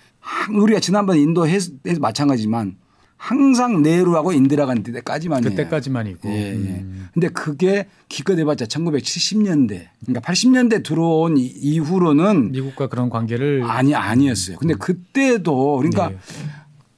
우리가 0.53 0.79
지난번에 0.79 1.19
인도 1.19 1.47
해서 1.47 1.71
마찬가지지만 1.99 2.77
항상 3.17 3.81
네루하고 3.81 4.33
인디라 4.33 4.65
간디 4.65 4.91
때까지만이에요. 4.91 5.49
그때까지만이고. 5.49 6.29
예, 6.29 6.51
예. 6.51 6.53
음. 6.53 7.09
근데 7.13 7.29
그게 7.29 7.87
기껏 8.09 8.37
해봤자 8.37 8.65
1970년대, 8.65 9.87
그러니까 10.05 10.19
80년대 10.19 10.83
들어온 10.83 11.35
이후로는 11.37 12.51
미국과 12.51 12.87
그런 12.87 13.09
관계를 13.09 13.63
아니 13.63 13.95
아니었어요. 13.95 14.57
근데 14.57 14.73
그때도 14.75 15.77
그러니까 15.77 16.09
네. 16.09 16.17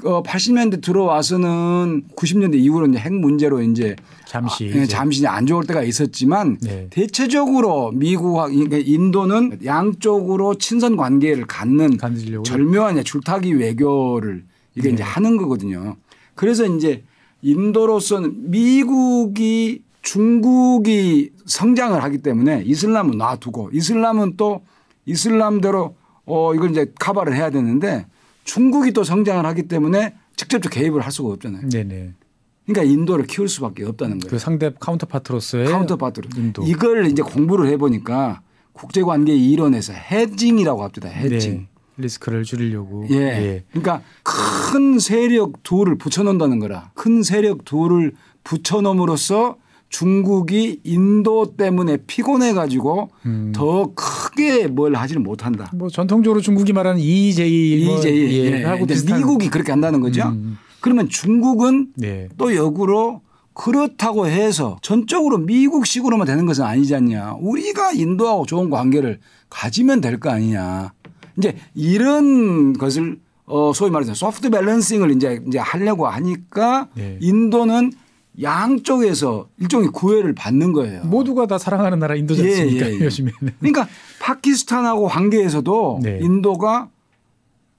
어, 0.03 0.21
80년대 0.21 0.81
들어와서는 0.81 2.03
90년대 2.15 2.55
이후로 2.55 2.87
이제 2.87 2.99
핵 2.99 3.13
문제로 3.13 3.61
이제 3.61 3.95
잠시 4.25 4.71
아, 4.75 4.85
잠시 4.85 5.25
안 5.25 5.47
좋을 5.47 5.65
때가 5.65 5.81
있었지만 5.81 6.57
네. 6.61 6.87
대체적으로 6.91 7.91
미국과 7.91 8.47
그러니까 8.47 8.77
인도는 8.77 9.59
양쪽으로 9.65 10.55
친선 10.55 10.97
관계를 10.97 11.47
갖는 11.47 11.97
간지려고. 11.97 12.43
절묘한 12.43 13.03
줄타기 13.03 13.53
외교를 13.53 14.43
이게 14.75 14.89
네. 14.89 14.93
이제 14.93 15.03
하는 15.03 15.37
거거든요. 15.37 15.95
그래서 16.35 16.65
이제 16.65 17.03
인도로서는 17.41 18.51
미국이 18.51 19.81
중국이 20.03 21.31
성장을 21.47 22.01
하기 22.03 22.19
때문에 22.19 22.63
이슬람은 22.65 23.17
놔두고 23.17 23.71
이슬람은 23.73 24.37
또 24.37 24.61
이슬람대로 25.07 25.95
어 26.25 26.53
이걸 26.53 26.69
이제 26.69 26.91
카바를 26.99 27.35
해야 27.35 27.49
되는데 27.49 28.05
중국이 28.47 28.91
또 28.93 29.03
성장을 29.03 29.45
하기 29.45 29.67
때문에 29.67 30.15
직접적 30.35 30.71
개입을 30.71 31.01
할 31.01 31.11
수가 31.11 31.33
없잖아요. 31.33 31.69
네네. 31.69 32.13
그러니까 32.65 32.91
인도를 32.91 33.25
키울 33.25 33.47
수밖에 33.47 33.83
없다는 33.83 34.19
거예요. 34.19 34.31
그 34.31 34.39
상대 34.39 34.71
counterpart로서의 34.79 35.67
counterpart로 35.67 36.29
인도. 36.35 36.63
이걸 36.63 37.07
이제 37.07 37.21
공부를 37.21 37.67
해보니까 37.67 38.41
국제관계 38.73 39.35
이론에서 39.35 39.93
hedging이라고 39.93 40.81
합니다. 40.83 41.09
hedging. 41.09 41.53
네. 41.53 41.67
리스크를 41.97 42.43
줄이려고. 42.43 43.05
예. 43.09 43.15
예. 43.15 43.63
그러니까 43.71 44.01
큰 44.23 44.99
세력 44.99 45.63
둘을 45.63 45.97
붙여놓는다는 45.97 46.59
거라. 46.59 46.91
큰 46.93 47.23
세력 47.23 47.65
둘을 47.65 48.13
붙여놓음으로써 48.43 49.57
중국이 49.89 50.81
인도 50.83 51.55
때문에 51.55 51.97
피곤해 52.07 52.53
가지고 52.53 53.09
음. 53.25 53.51
더 53.55 53.91
크게 53.95 54.67
뭘 54.67 54.95
하지는 54.95 55.23
못한다. 55.23 55.71
뭐 55.73 55.89
전통적으로 55.89 56.41
중국이 56.41 56.73
말하는 56.73 56.99
이이제이, 56.99 57.49
이이제이 57.49 57.85
뭐 57.85 58.01
예. 58.05 58.59
예. 58.59 58.63
하고 58.63 58.85
비슷한. 58.85 59.17
미국이 59.19 59.49
그렇게 59.49 59.71
한다는 59.71 60.01
거죠. 60.01 60.23
음. 60.27 60.57
그러면 60.81 61.07
중국은 61.09 61.87
네. 61.95 62.27
또 62.37 62.55
역으로 62.55 63.21
그렇다고 63.53 64.27
해서 64.27 64.77
전적으로 64.81 65.39
미국식으로만 65.39 66.27
되는 66.27 66.45
것은 66.45 66.63
아니지 66.63 66.93
않냐. 66.93 67.37
우리가 67.39 67.91
인도하고 67.93 68.45
좋은 68.45 68.69
관계를 68.69 69.19
가지면 69.49 70.01
될 70.01 70.19
거 70.19 70.29
아니냐. 70.29 70.91
이제 71.37 71.55
이런 71.73 72.73
것을 72.73 73.19
어 73.45 73.71
소위 73.73 73.89
말해서 73.89 74.13
소프트 74.13 74.49
밸런싱을 74.49 75.11
이제 75.15 75.39
이제 75.47 75.57
하려고 75.57 76.07
하니까 76.07 76.89
네. 76.95 77.17
인도는 77.21 77.91
양쪽에서 78.41 79.47
일종의 79.59 79.89
구애를 79.89 80.35
받는 80.35 80.73
거예요. 80.73 81.03
모두가 81.03 81.47
다 81.47 81.57
사랑하는 81.57 81.99
나라 81.99 82.15
인도지 82.15 82.43
않습니까? 82.43 82.87
예, 82.87 82.91
예, 82.91 82.99
예. 82.99 83.05
요즘에는. 83.05 83.53
그러니까 83.59 83.87
파키스탄하고 84.19 85.07
관계에서도 85.07 85.99
네. 86.03 86.19
인도가 86.21 86.89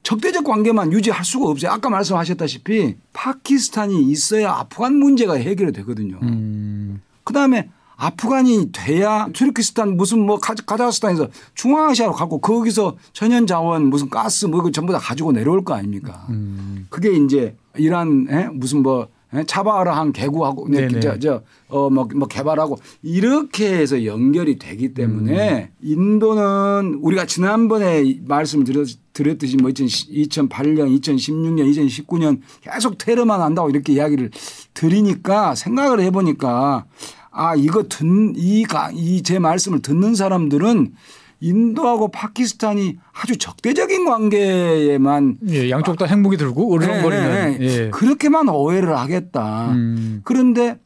적대적 0.02 0.44
관계만 0.44 0.92
유지할 0.92 1.24
수가 1.24 1.48
없어요. 1.48 1.70
아까 1.70 1.90
말씀하셨다시피 1.90 2.96
파키스탄이 3.12 4.02
있어야 4.04 4.52
아프간 4.52 4.94
문제가 4.94 5.34
해결이 5.34 5.72
되거든요. 5.72 6.18
음. 6.22 7.02
그다음에 7.24 7.68
아프간이 7.96 8.70
돼야 8.72 9.28
투르키스탄 9.32 9.96
무슨 9.96 10.24
뭐 10.24 10.38
카자흐스탄에서 10.38 11.28
중앙아시아로 11.54 12.12
가고 12.12 12.40
거기서 12.40 12.96
천연 13.12 13.46
자원 13.46 13.86
무슨 13.86 14.08
가스 14.08 14.46
뭐 14.46 14.60
이거 14.60 14.70
전부 14.70 14.92
다 14.92 14.98
가지고 15.00 15.32
내려올 15.32 15.64
거 15.64 15.74
아닙니까? 15.74 16.24
음. 16.30 16.86
그게 16.90 17.12
이제 17.12 17.56
이란 17.76 18.28
무슨 18.54 18.82
뭐 18.82 19.08
차바라한 19.46 20.12
개구하고 20.12 20.68
저저어뭐 21.00 22.08
뭐 22.14 22.28
개발하고 22.28 22.78
이렇게 23.02 23.76
해서 23.76 24.04
연결이 24.04 24.58
되기 24.58 24.94
때문에 24.94 25.70
음. 25.70 25.86
인도는 25.86 26.98
우리가 27.02 27.26
지난번에 27.26 28.20
말씀 28.26 28.64
드렸 28.64 28.88
드렸듯이 29.12 29.56
뭐 29.56 29.70
2008년, 29.70 30.96
2016년, 31.00 32.06
2019년 32.06 32.40
계속 32.60 32.98
테러만 32.98 33.42
한다고 33.42 33.68
이렇게 33.68 33.92
이야기를 33.92 34.30
드리니까 34.74 35.56
생각을 35.56 36.00
해보니까 36.00 36.86
아 37.30 37.54
이거 37.56 37.84
듣이이 37.88 39.22
제 39.24 39.38
말씀을 39.38 39.82
듣는 39.82 40.14
사람들은 40.14 40.94
인도하고 41.40 42.08
파키스탄이 42.08 42.98
아주 43.12 43.36
적대적인 43.36 44.04
관계에만 44.04 45.38
예, 45.48 45.70
양쪽 45.70 45.96
다 45.96 46.06
핵무기 46.06 46.36
들고 46.36 46.74
으르렁거리는 46.74 47.56
예, 47.60 47.64
예, 47.64 47.84
예. 47.84 47.90
그렇게만 47.90 48.48
오해를 48.48 48.98
하겠다. 48.98 49.70
음. 49.72 50.20
그런데 50.24 50.78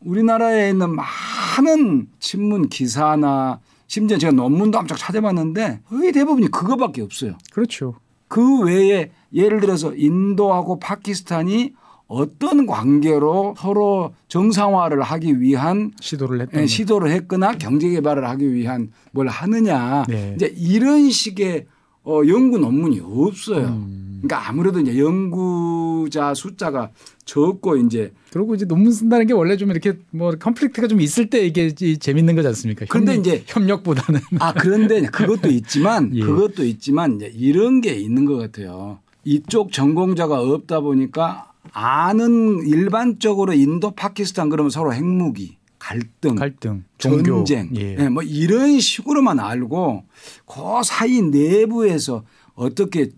우리나라에 0.00 0.70
있는 0.70 0.96
많은 0.96 2.06
신문 2.18 2.68
기사나 2.68 3.60
심지어 3.86 4.18
제가 4.18 4.32
논문도 4.32 4.78
엄청 4.78 4.96
찾아봤는데 4.96 5.80
거의 5.88 6.12
대부분이 6.12 6.50
그거밖에 6.50 7.02
없어요. 7.02 7.36
그렇죠. 7.52 7.94
그 8.28 8.60
외에 8.60 9.10
예를 9.32 9.60
들어서 9.60 9.94
인도하고 9.94 10.78
파키스탄이 10.78 11.72
어떤 12.08 12.66
관계로 12.66 13.54
서로 13.58 14.14
정상화를 14.28 15.02
하기 15.02 15.40
위한 15.40 15.92
시도를 16.00 16.48
했 16.52 16.66
시도를 16.66 17.10
했거나 17.10 17.52
경제 17.58 17.90
개발을 17.90 18.26
하기 18.30 18.52
위한 18.54 18.90
뭘 19.12 19.28
하느냐 19.28 20.04
네. 20.08 20.32
이제 20.34 20.52
이런 20.56 21.10
식의 21.10 21.66
어 22.04 22.22
연구 22.26 22.58
논문이 22.58 23.00
없어요. 23.04 23.66
음. 23.66 24.20
그러니까 24.22 24.48
아무래도 24.48 24.80
이제 24.80 24.98
연구자 24.98 26.32
숫자가 26.32 26.90
적고 27.26 27.76
이제 27.76 28.12
그리고 28.32 28.54
이제 28.54 28.64
논문 28.64 28.90
쓴다는 28.90 29.26
게 29.26 29.34
원래 29.34 29.58
좀 29.58 29.70
이렇게 29.70 29.98
뭐 30.10 30.30
컨플릭트가 30.30 30.88
좀 30.88 31.02
있을 31.02 31.28
때 31.28 31.46
이게 31.46 31.72
재밌는 31.74 32.34
거지 32.34 32.48
않습니까? 32.48 32.86
그런데 32.88 33.12
협력, 33.12 33.26
이제 33.26 33.44
협력보다는 33.46 34.20
아 34.40 34.54
그런데 34.54 35.02
그것도 35.02 35.50
있지만 35.50 36.10
예. 36.16 36.22
그것도 36.22 36.64
있지만 36.64 37.16
이제 37.16 37.30
이런 37.34 37.82
게 37.82 37.92
있는 37.92 38.24
것 38.24 38.38
같아요. 38.38 38.98
이쪽 39.24 39.72
전공자가 39.72 40.40
없다 40.40 40.80
보니까 40.80 41.52
아는 41.72 42.66
일반적으로 42.66 43.52
인도 43.52 43.90
파키스탄 43.90 44.48
그러면 44.48 44.70
서로 44.70 44.92
핵무기 44.92 45.58
갈등, 45.78 46.34
갈등, 46.34 46.84
전쟁, 46.98 47.70
예. 47.76 47.94
네, 47.94 48.08
뭐 48.08 48.22
이런 48.22 48.80
식으로만 48.80 49.38
알고 49.40 50.04
그 50.46 50.54
사이 50.84 51.22
내부에서 51.22 52.24
어떻게 52.54 53.10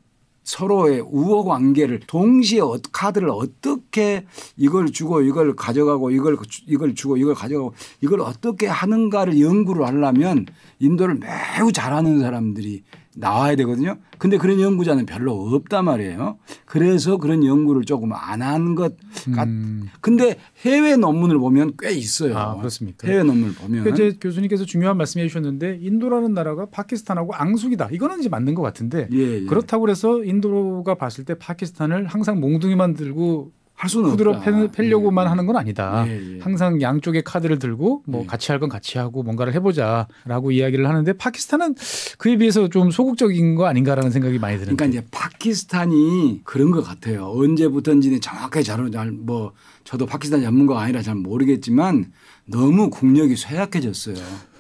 서로의 0.44 1.00
우호 1.00 1.44
관계를 1.44 2.00
동시에 2.06 2.60
카드를 2.92 3.30
어떻게 3.30 4.26
이걸 4.56 4.90
주고 4.90 5.22
이걸 5.22 5.54
가져가고 5.54 6.10
이걸 6.10 6.36
이걸 6.66 6.94
주고 6.94 7.16
이걸 7.16 7.34
가져가고 7.34 7.74
이걸 8.00 8.20
어떻게 8.20 8.66
하는가를 8.66 9.40
연구를 9.40 9.86
하려면 9.86 10.46
인도를 10.80 11.16
매우 11.16 11.72
잘하는 11.72 12.20
사람들이 12.20 12.82
나와야 13.16 13.56
되거든요. 13.56 13.96
근데 14.18 14.38
그런 14.38 14.60
연구자는 14.60 15.04
별로 15.04 15.32
없단 15.34 15.84
말이에요. 15.84 16.38
그래서 16.64 17.16
그런 17.16 17.44
연구를 17.44 17.82
조금 17.84 18.12
안 18.12 18.40
한 18.40 18.74
것 18.76 18.94
같. 19.34 19.48
음. 19.48 19.88
근데 20.00 20.36
해외 20.64 20.96
논문을 20.96 21.38
보면 21.38 21.72
꽤 21.78 21.90
있어요. 21.90 22.36
아, 22.38 22.56
그렇습니까? 22.56 23.08
해외 23.08 23.22
논문을 23.24 23.54
보면. 23.54 23.82
그러니까 23.84 23.90
이제 24.06 24.16
교수님께서 24.20 24.64
중요한 24.64 24.96
말씀해 24.96 25.26
주셨는데 25.26 25.78
인도라는 25.82 26.34
나라가 26.34 26.66
파키스탄하고 26.66 27.34
앙숙이다. 27.34 27.88
이거는 27.92 28.20
이제 28.20 28.28
맞는 28.28 28.54
것 28.54 28.62
같은데 28.62 29.08
예, 29.12 29.18
예. 29.42 29.44
그렇다고 29.46 29.88
해서 29.88 30.22
인도가 30.22 30.94
봤을 30.94 31.24
때 31.24 31.34
파키스탄을 31.34 32.06
항상 32.06 32.38
몽둥이만 32.40 32.94
들고 32.94 33.52
할 33.80 33.88
수는 33.88 34.10
후드로 34.10 34.40
패려고만 34.72 35.24
예. 35.24 35.28
하는 35.30 35.46
건 35.46 35.56
아니다. 35.56 36.04
예, 36.06 36.36
예. 36.36 36.38
항상 36.40 36.82
양쪽의 36.82 37.22
카드를 37.24 37.58
들고 37.58 38.02
뭐 38.06 38.22
예. 38.22 38.26
같이 38.26 38.52
할 38.52 38.60
건 38.60 38.68
같이 38.68 38.98
하고 38.98 39.22
뭔가를 39.22 39.54
해보자라고 39.54 40.50
이야기를 40.50 40.86
하는데 40.86 41.10
파키스탄은 41.14 41.76
그에 42.18 42.36
비해서 42.36 42.68
좀 42.68 42.90
소극적인 42.90 43.54
거 43.54 43.64
아닌가라는 43.64 44.10
생각이 44.10 44.38
많이 44.38 44.58
드는데. 44.58 44.76
그러니까 44.76 44.98
이제 44.98 45.08
파키스탄이 45.10 46.42
그런 46.44 46.70
것 46.72 46.82
같아요. 46.84 47.30
언제부터인지는 47.34 48.20
정확하게 48.20 48.62
잘뭐 48.62 49.52
저도 49.84 50.04
파키스탄 50.04 50.42
전문가가 50.42 50.82
아니라 50.82 51.00
잘 51.00 51.14
모르겠지만 51.14 52.12
너무 52.44 52.90
국력이 52.90 53.34
쇠약해졌어요. 53.34 54.16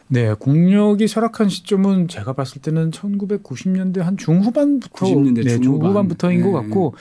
네, 0.08 0.32
국력이 0.32 1.06
쇠락한 1.06 1.50
시점은 1.50 2.08
제가 2.08 2.32
봤을 2.32 2.62
때는 2.62 2.90
1990년대 2.90 3.98
한 3.98 4.16
중후반부터 4.16 5.06
90년대 5.06 5.44
네, 5.44 5.60
중후반. 5.60 6.08
부터인 6.08 6.40
네. 6.40 6.44
것 6.50 6.52
같고 6.52 6.94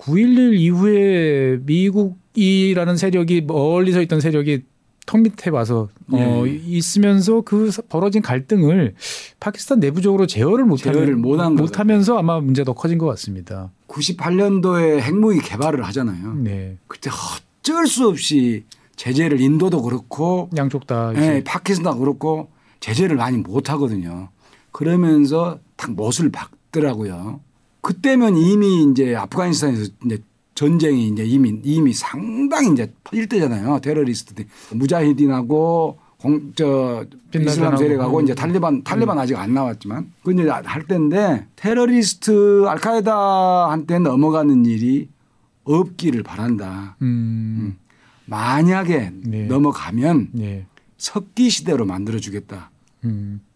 9.11 0.00 0.58
이후에 0.58 1.58
미국이라는 1.64 2.96
세력이 2.96 3.42
멀리서 3.42 4.00
있던 4.02 4.20
세력이 4.20 4.62
턱 5.06 5.20
밑에 5.20 5.50
와서 5.50 5.88
어, 6.10 6.42
네. 6.44 6.60
있으면서 6.66 7.40
그 7.40 7.70
벌어진 7.88 8.22
갈등을 8.22 8.94
파키스탄 9.40 9.80
내부적으로 9.80 10.26
제어를 10.26 10.64
못하면 10.64 11.20
못하면서 11.56 12.16
아마 12.16 12.38
문제가 12.40 12.66
더 12.66 12.72
커진 12.74 12.98
것 12.98 13.06
같습니다. 13.06 13.70
98년도에 13.88 15.00
핵무기 15.00 15.40
개발을 15.40 15.84
하잖아요. 15.86 16.34
네. 16.34 16.76
그때 16.86 17.10
어쩔 17.10 17.86
수 17.86 18.08
없이 18.08 18.64
제재를 18.96 19.40
인도도 19.40 19.82
그렇고 19.82 20.48
양쪽 20.56 20.86
다 20.86 21.12
네, 21.12 21.42
파키스탄도 21.42 21.98
그렇고 21.98 22.50
제재를 22.80 23.16
많이 23.16 23.38
못 23.38 23.70
하거든요. 23.70 24.28
그러면서 24.70 25.58
딱 25.76 25.92
못을 25.92 26.30
박더라고요. 26.30 27.40
그때면 27.80 28.36
이미 28.36 28.84
이제 28.84 29.14
아프가니스탄에서 29.14 29.90
이제 30.04 30.22
전쟁이 30.54 31.08
이제 31.08 31.24
이미 31.24 31.58
이미 31.64 31.92
상당히 31.92 32.72
이제 32.72 32.92
퍼질 33.04 33.28
때잖아요. 33.28 33.80
테러리스트 33.80 34.44
무자히딘하고 34.74 35.98
공, 36.18 36.52
저 36.54 37.06
이슬람 37.34 37.76
세력하고 37.76 38.20
이제 38.20 38.34
탈리반 38.34 38.84
탈리반 38.84 39.16
음. 39.16 39.22
아직 39.22 39.36
안 39.36 39.54
나왔지만 39.54 40.12
그 40.22 40.32
이제 40.32 40.48
할 40.48 40.82
때인데 40.86 41.46
테러리스트 41.56 42.66
알카에다한테 42.66 44.00
넘어가는 44.00 44.66
일이 44.66 45.08
없기를 45.64 46.22
바란다. 46.22 46.96
음. 47.00 47.06
음. 47.06 47.78
만약에 48.26 49.12
네. 49.24 49.46
넘어가면 49.46 50.28
네. 50.32 50.66
석기 50.98 51.48
시대로 51.48 51.86
만들어 51.86 52.18
주겠다. 52.18 52.70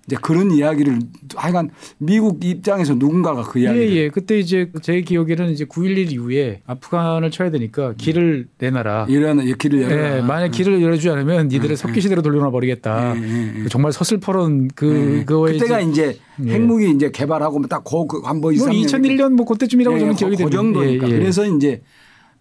음. 0.04 0.06
이제 0.06 0.16
그런 0.20 0.50
이야기를 0.50 0.98
하여간 1.34 1.70
미국 1.98 2.44
입장에서 2.44 2.94
누군가가 2.94 3.42
그 3.42 3.58
이야기를 3.58 3.90
예, 3.90 3.96
예. 3.96 4.08
그때 4.10 4.38
이제 4.38 4.70
제 4.82 5.00
기억에는 5.00 5.50
이제 5.50 5.64
9.11 5.64 6.12
이후에 6.12 6.60
아프간을 6.66 7.30
쳐야 7.30 7.50
되니까 7.50 7.94
길을 7.96 8.48
내놔라. 8.58 9.06
이런 9.08 9.44
길을 9.56 9.82
열어라. 9.82 10.16
예, 10.16 10.20
만약 10.22 10.48
길을 10.48 10.82
열어주지 10.82 11.10
않으면 11.10 11.48
니들의 11.48 11.72
예, 11.72 11.76
석기 11.76 12.00
시대로 12.00 12.22
돌려놔 12.22 12.50
버리겠다. 12.50 13.16
예, 13.16 13.22
예, 13.22 13.64
예, 13.64 13.68
정말 13.68 13.92
서슬퍼런 13.92 14.68
그 14.74 15.24
그거에 15.26 15.52
그때가 15.52 15.80
이제, 15.80 16.18
이제 16.38 16.52
핵무기 16.52 16.90
이제 16.90 17.10
개발하고 17.10 17.66
딱그 17.66 18.20
한번 18.24 18.54
2, 18.54 18.58
뭐 18.58 18.68
2001년 18.68 19.32
뭐 19.32 19.46
그때쯤이라고 19.46 19.98
저는 19.98 20.14
기억이 20.14 20.36
됩니다. 20.36 20.56
그 20.58 20.64
정도니까. 20.64 21.06
그래서 21.08 21.46
이제 21.46 21.82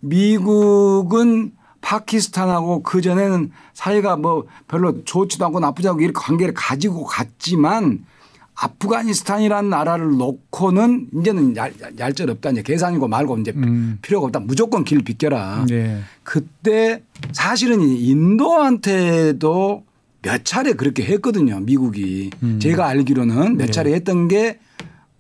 미국은 0.01 1.53
파키스탄하고 1.83 2.81
그 2.81 3.01
전에는 3.01 3.51
사이가 3.73 4.15
뭐 4.15 4.45
별로 4.67 5.03
좋지도 5.03 5.45
않고 5.45 5.59
나쁘지 5.59 5.89
않고 5.89 6.01
이렇게 6.01 6.13
관계를 6.15 6.53
가지고 6.55 7.03
갔지만 7.03 8.05
아프가니스탄이라는 8.55 9.69
나라를 9.69 10.17
놓고는 10.17 11.09
이제는 11.19 11.55
얄, 11.55 11.73
얄짤 11.99 12.29
없다. 12.29 12.51
이제 12.51 12.61
계산이고 12.61 13.07
말고 13.07 13.39
이제 13.39 13.51
음. 13.55 13.97
필요가 14.01 14.27
없다. 14.27 14.39
무조건 14.39 14.83
길 14.83 15.03
비켜라. 15.03 15.65
네. 15.67 16.01
그때 16.23 17.03
사실은 17.31 17.81
인도한테도 17.81 19.83
몇 20.21 20.45
차례 20.45 20.73
그렇게 20.73 21.03
했거든요. 21.03 21.59
미국이. 21.59 22.29
음. 22.43 22.59
제가 22.59 22.87
알기로는 22.87 23.57
몇 23.57 23.65
네. 23.65 23.71
차례 23.71 23.93
했던 23.93 24.27
게 24.27 24.59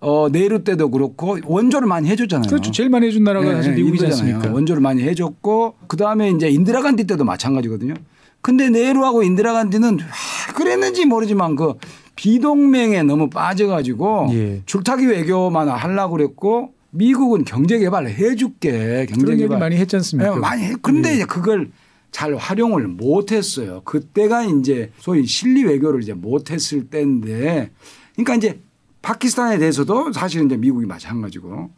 어, 0.03 0.27
네루 0.29 0.65
때도 0.65 0.91
그렇고 0.91 1.37
원조를 1.45 1.87
많이 1.87 2.09
해줬잖아요. 2.09 2.49
그렇죠. 2.49 2.71
제일 2.71 2.89
많이 2.89 3.07
해준 3.07 3.23
나라가 3.23 3.47
네, 3.47 3.55
사실 3.55 3.73
미국이잖아요. 3.73 4.53
원조를 4.53 4.81
많이 4.81 5.01
해줬고 5.01 5.75
그 5.87 5.95
다음에 5.95 6.29
이제 6.29 6.49
인드라간디 6.49 7.05
때도 7.05 7.23
마찬가지거든요. 7.23 7.93
근데 8.41 8.69
네루하고 8.69 9.23
인디라 9.23 9.53
간디는 9.53 9.99
왜 9.99 10.53
그랬는지 10.53 11.05
모르지만 11.05 11.55
그 11.55 11.75
비동맹에 12.17 13.03
너무 13.03 13.29
빠져가지고 13.29 14.27
예. 14.33 14.61
줄타기 14.65 15.05
외교만 15.07 15.69
하려고 15.69 16.17
그랬고 16.17 16.73
미국은 16.91 17.45
경제 17.45 17.79
개발을 17.79 18.09
해줄게 18.09 19.07
경제 19.09 19.37
개발 19.37 19.59
많이 19.59 19.77
했지 19.77 19.95
않습니까? 19.95 20.33
네, 20.33 20.39
많이 20.39 20.63
해. 20.63 20.73
근데 20.81 21.11
예. 21.11 21.15
이제 21.15 21.25
그걸 21.25 21.71
잘 22.11 22.35
활용을 22.35 22.89
못했어요. 22.89 23.81
그때가 23.85 24.43
이제 24.43 24.91
소위 24.99 25.25
실리 25.25 25.63
외교를 25.63 26.03
이제 26.03 26.13
못했을 26.13 26.87
때인데, 26.89 27.71
그러니까 28.15 28.35
이제 28.35 28.59
파키스탄에 29.03 29.59
대해서도 29.59 30.13
사실은 30.13 30.47
이제 30.47 30.57
미국이 30.57 30.87
마찬가지고 30.87 31.69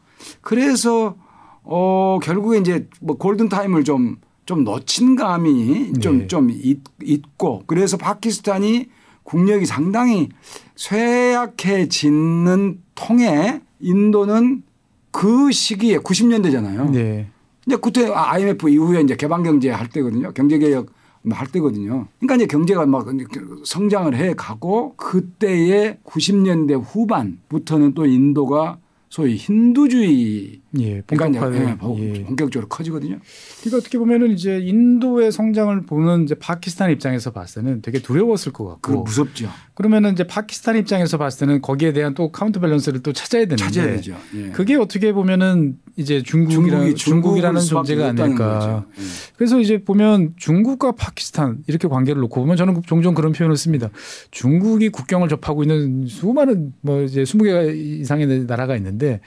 그래서 0.41 1.17
어 1.63 2.19
결국에 2.23 2.59
이제 2.59 2.87
뭐 3.01 3.17
골든 3.17 3.49
타임을 3.49 3.83
좀좀 3.83 4.63
놓친 4.63 5.17
감이 5.17 5.91
좀좀 5.99 6.47
네. 6.47 6.75
있고 7.03 7.63
그래서 7.67 7.97
파키스탄이 7.97 8.85
국력이 9.23 9.65
상당히 9.65 10.29
쇠약해지는 10.75 12.79
통에 12.93 13.61
인도는 13.79 14.61
그 15.11 15.51
시기에 15.51 15.97
90년대잖아요. 15.97 16.91
네. 16.91 17.27
이제 17.65 17.77
그때 17.81 18.07
IMF 18.07 18.69
이후에 18.69 19.01
이제 19.01 19.15
개방 19.15 19.41
경제 19.41 19.71
할 19.71 19.89
때거든요. 19.89 20.31
경제 20.33 20.59
개혁 20.59 20.91
할 21.31 21.47
때거든요. 21.47 22.07
그러니까 22.19 22.35
이제 22.35 22.45
경제가 22.45 22.85
막 22.85 23.07
성장을 23.63 24.15
해 24.15 24.33
가고 24.35 24.95
그때의 24.95 25.99
90년대 26.03 26.81
후반부터는 26.83 27.93
또 27.93 28.05
인도가 28.05 28.79
소위 29.09 29.35
힌두주의 29.35 30.61
예, 30.79 31.01
그러니까 31.05 31.53
예, 31.97 32.23
본격적으로 32.23 32.67
커지거든요. 32.67 33.19
그러니까 33.59 33.77
어떻게 33.77 33.97
보면은 33.97 34.31
이제 34.31 34.59
인도의 34.59 35.31
성장을 35.31 35.81
보는 35.85 36.23
이제 36.23 36.35
파키스탄 36.35 36.91
입장에서 36.91 37.31
봤을 37.31 37.63
때는 37.63 37.81
되게 37.81 37.99
두려웠을 37.99 38.51
것 38.53 38.65
같고 38.65 39.03
무섭죠. 39.03 39.49
그러면은 39.73 40.13
이제 40.13 40.25
파키스탄 40.25 40.77
입장에서 40.77 41.17
봤을 41.17 41.47
때는 41.47 41.61
거기에 41.61 41.93
대한 41.93 42.13
또 42.13 42.31
counterbalance를 42.31 43.01
또 43.01 43.11
찾아야 43.11 43.41
되는데 43.41 43.63
찾아야 43.63 43.87
되죠. 43.87 44.15
예. 44.35 44.49
그게 44.51 44.75
어떻게 44.75 45.11
보면은 45.11 45.77
이제 45.97 46.23
중국이라, 46.23 46.93
중국이 46.93 47.41
라는 47.41 47.61
존재가 47.61 48.07
아닐까. 48.09 48.85
예. 48.97 49.03
그래서 49.35 49.59
이제 49.59 49.83
보면 49.83 50.33
중국과 50.37 50.93
파키스탄 50.93 51.63
이렇게 51.67 51.87
관계를 51.87 52.21
놓고 52.21 52.41
보면 52.41 52.55
저는 52.57 52.81
종종 52.85 53.13
그런 53.13 53.33
표현을 53.33 53.57
씁니다. 53.57 53.89
중국이 54.31 54.89
국경을 54.89 55.27
접하고 55.29 55.63
있는 55.63 56.07
수많은 56.07 56.73
뭐 56.81 57.01
이제 57.01 57.23
20개 57.23 57.75
이상의 57.75 58.45
나라가 58.45 58.75
있는데 58.77 59.19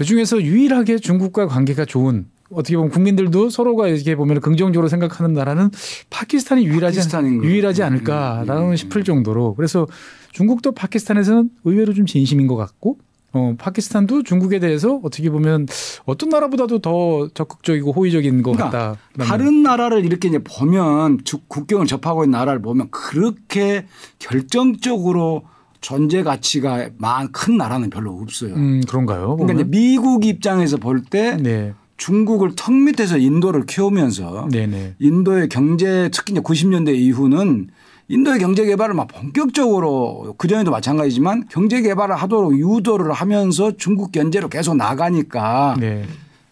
그 0.00 0.04
중에서 0.06 0.40
유일하게 0.40 0.96
중국과 0.96 1.46
관계가 1.46 1.84
좋은 1.84 2.24
어떻게 2.50 2.74
보면 2.74 2.90
국민들도 2.90 3.50
서로가 3.50 3.88
이렇게 3.88 4.16
보면 4.16 4.40
긍정적으로 4.40 4.88
생각하는 4.88 5.34
나라는 5.34 5.70
파키스탄이 6.08 6.64
유일하지, 6.64 7.00
유일하지 7.42 7.82
않을까라는 7.82 8.62
음, 8.62 8.70
음, 8.70 8.76
싶을 8.76 9.04
정도로 9.04 9.56
그래서 9.56 9.86
중국도 10.32 10.72
파키스탄에서는 10.72 11.50
의외로 11.64 11.92
좀 11.92 12.06
진심인 12.06 12.46
것 12.46 12.56
같고 12.56 12.96
어, 13.34 13.54
파키스탄도 13.58 14.22
중국에 14.22 14.58
대해서 14.58 15.00
어떻게 15.02 15.28
보면 15.28 15.66
어떤 16.06 16.30
나라보다도 16.30 16.78
더 16.78 17.28
적극적이고 17.34 17.92
호의적인 17.92 18.42
것 18.42 18.52
그러니까 18.52 18.96
같다. 19.18 19.24
다른 19.26 19.62
나라를 19.62 20.06
이렇게 20.06 20.28
이제 20.28 20.38
보면 20.38 21.18
국경을 21.48 21.84
접하고 21.84 22.24
있는 22.24 22.38
나라를 22.38 22.62
보면 22.62 22.88
그렇게 22.90 23.84
결정적으로 24.18 25.42
존재 25.80 26.22
가치가 26.22 26.88
큰 27.32 27.56
나라는 27.56 27.90
별로 27.90 28.12
없어요. 28.12 28.54
음, 28.54 28.82
그런가요? 28.86 29.36
그러니까 29.36 29.60
이제 29.60 29.70
미국 29.70 30.24
입장에서 30.24 30.76
볼때 30.76 31.36
네. 31.36 31.72
중국을 31.96 32.52
턱 32.56 32.72
밑에서 32.72 33.18
인도를 33.18 33.66
키우면서 33.66 34.48
네네. 34.50 34.96
인도의 34.98 35.48
경제 35.48 36.10
특히 36.12 36.32
이제 36.32 36.40
90년대 36.40 36.94
이후는 36.94 37.68
인도의 38.08 38.40
경제 38.40 38.64
개발을 38.64 38.94
막 38.94 39.06
본격적으로 39.08 40.34
그전에도 40.36 40.70
마찬가지지만 40.70 41.46
경제 41.48 41.80
개발을 41.80 42.16
하도록 42.16 42.58
유도를 42.58 43.12
하면서 43.12 43.76
중국 43.76 44.12
견제로 44.12 44.48
계속 44.48 44.76
나가니까 44.76 45.76
네. 45.78 46.04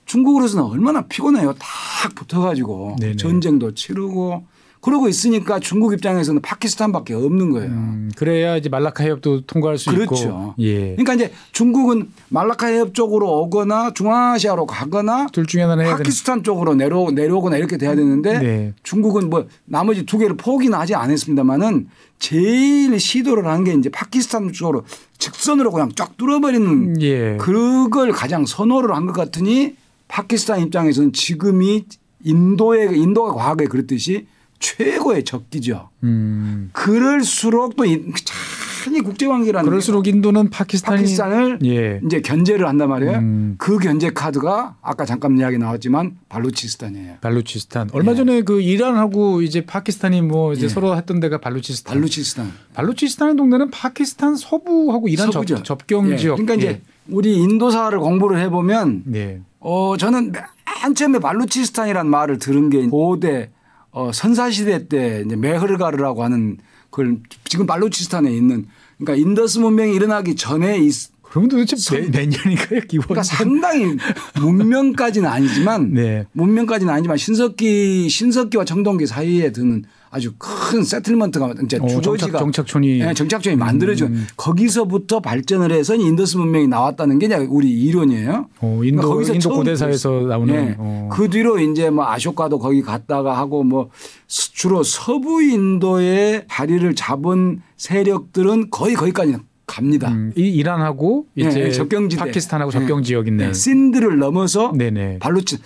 중국으로서는 0.04 0.64
얼마나 0.64 1.02
피곤해요. 1.02 1.54
딱 1.58 2.14
붙어가지고 2.14 2.96
네네. 3.00 3.16
전쟁도 3.16 3.74
치르고 3.74 4.44
그러고 4.80 5.08
있으니까 5.08 5.58
중국 5.58 5.92
입장에서는 5.92 6.40
파키스탄밖에 6.40 7.12
없는 7.14 7.50
거예요. 7.50 7.68
음, 7.68 8.10
그래야 8.16 8.56
이제 8.56 8.68
말라카 8.68 9.02
해협도 9.02 9.40
통과할 9.42 9.76
수 9.76 9.90
그렇죠. 9.90 10.02
있고. 10.04 10.14
그렇죠. 10.14 10.54
예. 10.60 10.90
그러니까 10.96 11.14
이제 11.14 11.32
중국은 11.52 12.10
말라카 12.28 12.68
해협 12.68 12.94
쪽으로 12.94 13.40
오거나 13.42 13.92
중앙아시아로 13.94 14.66
가거나 14.66 15.26
둘 15.32 15.46
중에 15.46 15.62
하나는 15.62 15.84
파키스탄 15.84 16.42
쪽으로 16.44 16.74
내려 16.74 17.10
내려오거나 17.10 17.56
이렇게 17.56 17.76
돼야 17.76 17.94
되는데 17.96 18.38
네. 18.38 18.74
중국은 18.84 19.28
뭐 19.30 19.46
나머지 19.64 20.06
두 20.06 20.16
개를 20.18 20.36
포기는 20.36 20.76
하지 20.78 20.94
않았습니다만은 20.94 21.88
제일 22.18 22.98
시도를 22.98 23.46
한 23.46 23.64
게 23.64 23.72
이제 23.74 23.88
파키스탄 23.90 24.52
쪽으로 24.52 24.84
직선으로 25.18 25.72
그냥 25.72 25.90
쫙 25.96 26.16
뚫어버리는 26.16 27.00
예. 27.02 27.36
그걸 27.38 28.12
가장 28.12 28.46
선호를 28.46 28.94
한 28.94 29.06
것 29.06 29.12
같으니 29.14 29.74
파키스탄 30.06 30.60
입장에서는 30.60 31.12
지금이 31.12 31.84
인도의 32.24 32.98
인도가 32.98 33.32
과거에 33.32 33.66
그랬듯이 33.66 34.26
최고의 34.58 35.24
적기죠. 35.24 35.88
음. 36.02 36.70
그럴수록 36.72 37.76
또 37.76 37.84
참 37.84 38.71
이 38.71 39.00
국제관계라는 39.00 39.68
그럴수록 39.68 40.06
인도는 40.06 40.50
파키스탄이 40.50 41.02
파키스탄을 41.02 41.58
예. 41.64 42.00
이제 42.04 42.20
견제를 42.20 42.66
한단 42.66 42.88
말이에요. 42.88 43.18
음. 43.18 43.54
그 43.58 43.78
견제 43.78 44.10
카드가 44.10 44.76
아까 44.82 45.04
잠깐 45.04 45.38
이야기 45.38 45.58
나왔지만 45.58 46.16
발루치스탄이에요. 46.28 47.16
발루치스탄. 47.20 47.90
얼마 47.92 48.14
전에 48.14 48.42
그 48.42 48.60
이란하고 48.60 49.42
이제 49.42 49.64
파키스탄이 49.64 50.22
뭐 50.22 50.52
이제 50.52 50.64
예. 50.64 50.68
서로 50.68 50.96
했던 50.96 51.20
데가 51.20 51.38
발루치스탄. 51.38 51.94
발루치스탄. 51.94 52.52
발루치스탄의 52.74 53.36
동네는 53.36 53.70
파키스탄 53.70 54.36
서부하고 54.36 55.08
이란 55.08 55.30
서부죠. 55.30 55.62
접, 55.62 55.86
경 55.86 56.10
예. 56.10 56.16
지역. 56.16 56.36
그러니까 56.36 56.54
이제 56.54 56.66
예. 56.68 56.80
우리 57.08 57.36
인도사를 57.36 57.98
공부를 57.98 58.38
해 58.40 58.48
보면 58.50 59.02
네. 59.06 59.40
어 59.60 59.96
저는 59.98 60.32
맨 60.32 60.94
처음에 60.94 61.18
발루치스탄이라는 61.18 62.10
말을 62.10 62.38
들은 62.38 62.70
게 62.70 62.86
고대 62.86 63.50
어, 63.90 64.12
선사시대 64.12 64.88
때 64.88 65.22
이제 65.24 65.36
메흐르가르라고 65.36 66.22
하는 66.22 66.58
그걸 66.90 67.20
지금 67.44 67.66
발루치스탄에 67.66 68.30
있는 68.32 68.66
그러니까 68.98 69.28
인더스 69.28 69.58
문명이 69.58 69.94
일어나기 69.94 70.34
전에 70.34 70.78
있, 70.78 71.10
그럼 71.30 71.48
도대체 71.48 71.76
몇, 71.76 72.10
몇 72.10 72.28
년인가요? 72.28 72.80
기본 72.88 73.04
그러니까 73.08 73.22
상당히 73.22 73.96
문명까지는 74.40 75.28
아니지만 75.28 75.92
네. 75.94 76.26
문명까지는 76.32 76.92
아니지만 76.92 77.16
신석기 77.16 78.08
신석기와 78.08 78.64
청동기 78.64 79.06
사이에 79.06 79.52
드는 79.52 79.84
아주 80.10 80.32
큰 80.38 80.82
settlement가 80.82 81.54
이제 81.64 81.78
어, 81.80 81.86
주거지가 81.86 82.38
정착, 82.38 82.66
촌이 82.66 82.98
네, 82.98 83.12
정착촌이 83.12 83.56
만들어져 83.56 84.06
음. 84.06 84.26
거기서부터 84.36 85.20
발전을 85.20 85.70
해서 85.70 85.94
인더스 85.94 86.38
문명이 86.38 86.66
나왔다는 86.68 87.18
게 87.18 87.26
우리 87.48 87.70
이론이에요. 87.70 88.48
어, 88.60 88.80
인도 88.84 89.02
그러니까 89.02 89.02
거기서 89.02 89.34
인도 89.34 89.50
고대사에서 89.50 90.10
나오는 90.20 90.54
네. 90.54 90.74
어. 90.78 91.10
그 91.12 91.28
뒤로 91.28 91.58
이제 91.58 91.90
뭐 91.90 92.06
아쇼카도 92.06 92.58
거기 92.58 92.80
갔다가 92.80 93.36
하고 93.36 93.62
뭐 93.62 93.90
주로 94.26 94.82
서부 94.82 95.42
인도의 95.42 96.46
자리를 96.48 96.94
잡은 96.94 97.60
세력들은 97.76 98.70
거의 98.70 98.94
거기까지 98.94 99.36
갑니다. 99.68 100.08
음, 100.08 100.32
이 100.36 100.40
이란하고 100.40 101.26
이제 101.36 101.48
네, 101.50 101.70
접경지대 101.70 102.18
파키스탄하고 102.18 102.72
접경 102.72 103.04
지역 103.04 103.28
있는 103.28 103.48
네, 103.48 103.52
신드를 103.52 104.18
넘어서 104.18 104.72
네네. 104.76 105.18
발루치 105.20 105.58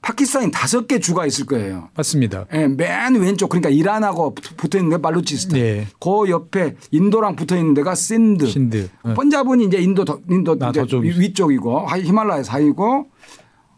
파키스탄이 0.00 0.52
다섯 0.52 0.86
개 0.86 1.00
주가 1.00 1.26
있을 1.26 1.44
거예요. 1.44 1.88
맞습니다. 1.94 2.46
네, 2.50 2.68
맨 2.68 3.16
왼쪽 3.16 3.48
그러니까 3.48 3.68
이란하고 3.68 4.34
붙어 4.56 4.78
있는 4.78 4.96
게 4.96 5.02
발루치스탄. 5.02 5.58
네. 5.58 5.86
그 6.00 6.30
옆에 6.30 6.76
인도랑 6.92 7.34
붙어 7.36 7.56
있는 7.56 7.74
데가 7.74 7.94
신드. 7.94 8.46
신드. 8.46 8.88
네. 9.04 9.14
번잡은 9.14 9.60
이제 9.60 9.78
인도 9.78 10.04
인도 10.30 10.56
이제 10.56 10.84
위쪽이고 11.02 11.88
히말라야 11.90 12.44
사이고 12.44 13.08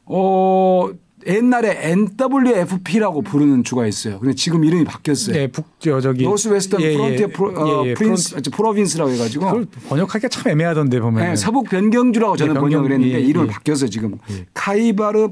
어 0.04 0.90
옛날에 1.26 1.78
NWFP라고 1.90 3.22
부르는 3.22 3.64
주가 3.64 3.86
있어요. 3.86 4.18
근데 4.20 4.34
지금 4.34 4.64
이름이 4.64 4.84
바뀌었어요. 4.84 5.36
네, 5.36 5.46
북저 5.48 6.00
저기 6.00 6.24
North 6.24 6.48
Western 6.48 6.80
예, 6.80 6.94
프론티어 6.94 7.26
예, 7.28 7.32
프로, 7.32 7.48
어, 7.50 7.84
예, 7.84 7.90
예, 7.90 7.94
Prince 7.94 8.30
Fron... 8.30 8.42
Province라고 8.52 9.10
해가지고 9.10 9.46
그걸 9.46 9.66
번역하기가 9.88 10.28
참 10.28 10.52
애매하던데 10.52 11.00
보면 11.00 11.24
네, 11.24 11.36
서북 11.36 11.68
변경주라고 11.68 12.36
저는 12.36 12.54
네, 12.54 12.60
번역을 12.60 12.92
했는데 12.92 13.14
예, 13.16 13.20
이름을 13.20 13.48
예. 13.48 13.52
바뀌었어요 13.52 13.90
지금 13.90 14.18
카이바르 14.54 15.28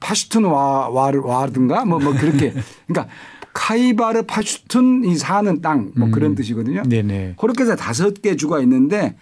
파슈툰 0.00 0.44
와, 0.44 0.88
와, 0.88 1.12
와든가 1.14 1.84
뭐, 1.84 1.98
뭐 1.98 2.12
그렇게 2.12 2.52
그러니까 2.86 3.12
카이바르 3.52 4.22
파슈툰이 4.22 5.16
사는 5.16 5.60
땅뭐 5.60 5.92
음. 5.96 6.10
그런 6.10 6.34
뜻이거든요. 6.34 6.82
네네. 6.84 7.34
그렇게 7.38 7.64
해서 7.64 7.76
다섯 7.76 8.22
개 8.22 8.36
주가 8.36 8.60
있는데 8.60 9.16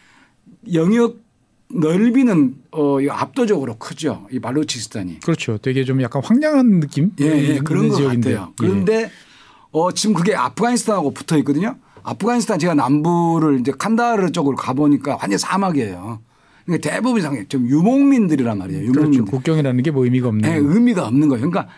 영역 0.73 1.19
넓이는 1.73 2.55
어 2.73 2.99
압도적으로 3.09 3.77
크죠. 3.79 4.27
이 4.33 4.39
발루치스탄이. 4.39 5.21
그렇죠. 5.21 5.59
되게 5.59 5.85
좀 5.85 6.03
약간 6.03 6.23
황량한 6.25 6.81
느낌? 6.81 7.13
예, 7.21 7.27
예 7.27 7.59
그런 7.59 7.89
것 7.89 7.97
지역인데. 7.97 8.33
같아요. 8.35 8.53
그런데 8.59 9.03
예. 9.03 9.11
어 9.73 9.93
지금 9.93 10.15
그게 10.15 10.35
아프가니스탄하고 10.35 11.13
붙어 11.13 11.37
있거든요. 11.39 11.77
아프가니스탄 12.03 12.59
제가 12.59 12.75
남부를 12.75 13.61
이제 13.61 13.73
칸다르 13.77 14.33
쪽으로 14.33 14.57
가 14.57 14.73
보니까 14.73 15.17
완전 15.21 15.39
사막이에요. 15.39 16.21
그러니까 16.65 16.91
대부분 16.91 17.21
상에 17.21 17.45
좀 17.49 17.69
유목민들이란 17.69 18.59
말이에요. 18.59 18.83
유목민들. 18.85 19.11
그렇죠. 19.21 19.25
국경이라는 19.31 19.83
게 19.83 19.91
뭐 19.91 20.05
의미가 20.05 20.29
없는. 20.29 20.43
네, 20.49 20.57
의미가 20.57 21.07
없는 21.07 21.29
거예요. 21.29 21.49
그러니까 21.51 21.73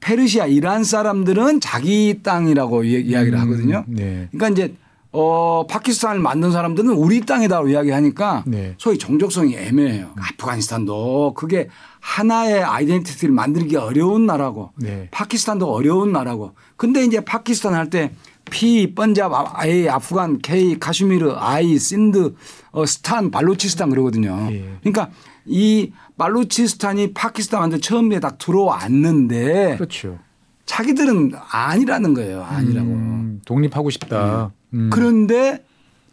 페르시아 0.00 0.46
이란 0.46 0.84
사람들은 0.84 1.60
자기 1.60 2.20
땅이라고 2.22 2.84
이야기를 2.84 3.34
음, 3.34 3.40
하거든요. 3.40 3.84
네. 3.88 4.28
그러니까 4.30 4.48
이제 4.50 4.74
어, 5.18 5.66
파키스탄을 5.66 6.20
만든 6.20 6.52
사람들은 6.52 6.90
우리 6.90 7.22
땅이다라고 7.22 7.70
이야기하니까 7.70 8.44
네. 8.46 8.74
소위 8.76 8.98
정체성이 8.98 9.56
애매해요. 9.56 10.12
음. 10.14 10.22
아프가니스탄도 10.22 11.32
그게 11.34 11.68
하나의 12.00 12.62
identity를 12.62 13.32
만들기 13.32 13.76
어려운 13.76 14.26
나라고 14.26 14.72
네. 14.76 15.08
파키스탄도 15.12 15.72
어려운 15.72 16.12
나라고 16.12 16.54
근데 16.76 17.02
이제 17.02 17.20
파키스탄 17.20 17.72
할 17.74 17.88
때 17.88 18.12
P, 18.48 18.94
펀자브, 18.94 19.32
A, 19.64 19.88
아프간, 19.88 20.38
K, 20.38 20.78
카슈미르, 20.78 21.34
I, 21.36 21.78
신드, 21.78 22.34
어, 22.70 22.86
스탄, 22.86 23.32
발루치스탄 23.32 23.90
그러거든요. 23.90 24.48
예. 24.52 24.78
그러니까 24.82 25.10
이 25.44 25.92
발루치스탄이 26.16 27.12
파키스탄한테 27.12 27.78
처음에 27.78 28.20
딱 28.20 28.38
들어왔는데 28.38 29.74
그렇죠. 29.76 30.18
자기들은 30.64 31.32
아니라는 31.50 32.14
거예요. 32.14 32.44
아니라고. 32.44 32.88
음, 32.88 33.40
독립하고 33.44 33.90
싶다. 33.90 34.52
네. 34.76 34.82
음. 34.82 34.90
그런데 34.90 35.64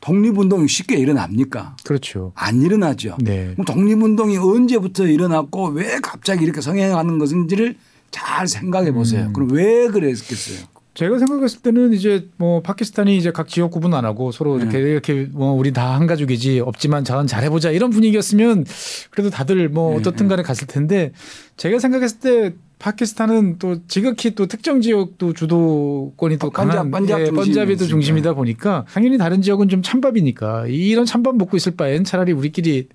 독립운동이 0.02 0.68
쉽게 0.68 0.98
일어납니까? 0.98 1.78
그렇죠. 1.86 2.34
안 2.36 2.62
일어나죠. 2.62 3.18
네. 3.22 3.56
독립운동이 3.66 4.38
언제부터 4.38 5.06
일어났고 5.08 5.68
왜 5.70 6.00
갑자기 6.02 6.44
이렇게 6.44 6.60
성행하는 6.62 7.20
것인지를 7.20 7.76
잘 8.12 8.48
생각해 8.48 8.92
보세요. 8.92 9.28
음. 9.28 9.34
그럼 9.34 9.52
왜 9.52 9.88
그랬겠어요? 9.88 10.68
제가 10.94 11.18
생각했을 11.18 11.62
때는 11.62 11.94
이제 11.94 12.30
뭐 12.38 12.62
파키스탄이 12.62 13.18
이제 13.18 13.32
각 13.32 13.48
지역 13.48 13.72
구분 13.72 13.96
안 13.96 14.06
하고 14.06 14.32
서로 14.32 14.60
이렇게 14.60 14.78
네. 14.78 14.92
이렇게 14.92 15.28
뭐 15.32 15.52
우리 15.54 15.72
다 15.74 15.96
한 15.96 16.06
가족이지 16.06 16.60
없지만 16.60 17.04
전 17.04 17.26
잘해보자 17.26 17.72
이런 17.72 17.90
분위기였으면 17.90 18.66
그래도 19.10 19.30
다들 19.32 19.70
뭐 19.70 19.92
네. 19.92 19.98
어떻든 19.98 20.28
간에 20.28 20.44
갔을 20.44 20.68
텐데 20.68 21.12
제가 21.58 21.80
생각했을 21.80 22.20
때 22.20 22.54
파키스탄은 22.84 23.60
또 23.60 23.78
지극히 23.88 24.36
또 24.36 24.46
특정 24.46 24.82
지역도 24.82 25.32
주도권이 25.32 26.38
또 26.38 26.50
강한 26.50 26.92
번잡, 26.92 27.22
예, 27.22 27.32
번잡이 27.32 27.78
도 27.78 27.86
중심이다 27.88 28.34
보니까 28.34 28.86
당연히 28.92 29.18
다른 29.18 29.42
지역은 29.42 29.70
좀 29.70 29.82
찬밥이니까 29.82 30.68
이런 30.68 31.06
찬밥 31.06 31.38
먹고 31.38 31.56
있을 31.56 31.78
바엔 31.78 32.04
차라리 32.04 32.34
우리끼리 32.34 32.90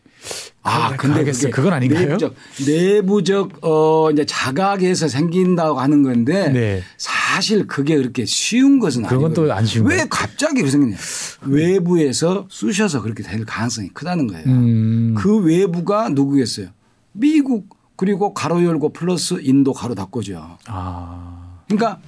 아, 0.62 0.94
근데 0.98 1.24
그게 1.24 1.48
그건 1.48 1.72
아닌가요? 1.72 2.06
내부적, 2.06 2.34
내부적 2.66 3.58
어 3.62 4.10
이제 4.10 4.26
자각에서 4.26 5.08
생긴다고 5.08 5.80
하는 5.80 6.02
건데 6.02 6.50
네. 6.50 6.82
사실 6.98 7.66
그게 7.66 7.96
그렇게 7.96 8.26
쉬운 8.26 8.80
것은 8.80 9.06
아니고 9.06 9.22
그건 9.22 9.32
또 9.32 9.50
안 9.50 9.64
쉬운 9.64 9.86
왜 9.86 10.04
갑자기 10.10 10.60
그 10.60 10.70
생겼냐? 10.70 10.98
외부에서 11.46 12.46
쑤셔서 12.50 13.00
그렇게 13.00 13.22
될 13.22 13.46
가능성이 13.46 13.88
크다는 13.94 14.26
거예요. 14.26 14.44
음. 14.48 15.14
그 15.16 15.38
외부가 15.38 16.10
누구겠어요? 16.10 16.66
미국 17.12 17.77
그리고 17.98 18.32
가로 18.32 18.64
열고 18.64 18.90
플러스 18.90 19.40
인도 19.42 19.72
가로 19.72 19.96
닫고죠. 19.96 20.56
아. 20.68 21.58
그러니까 21.66 21.98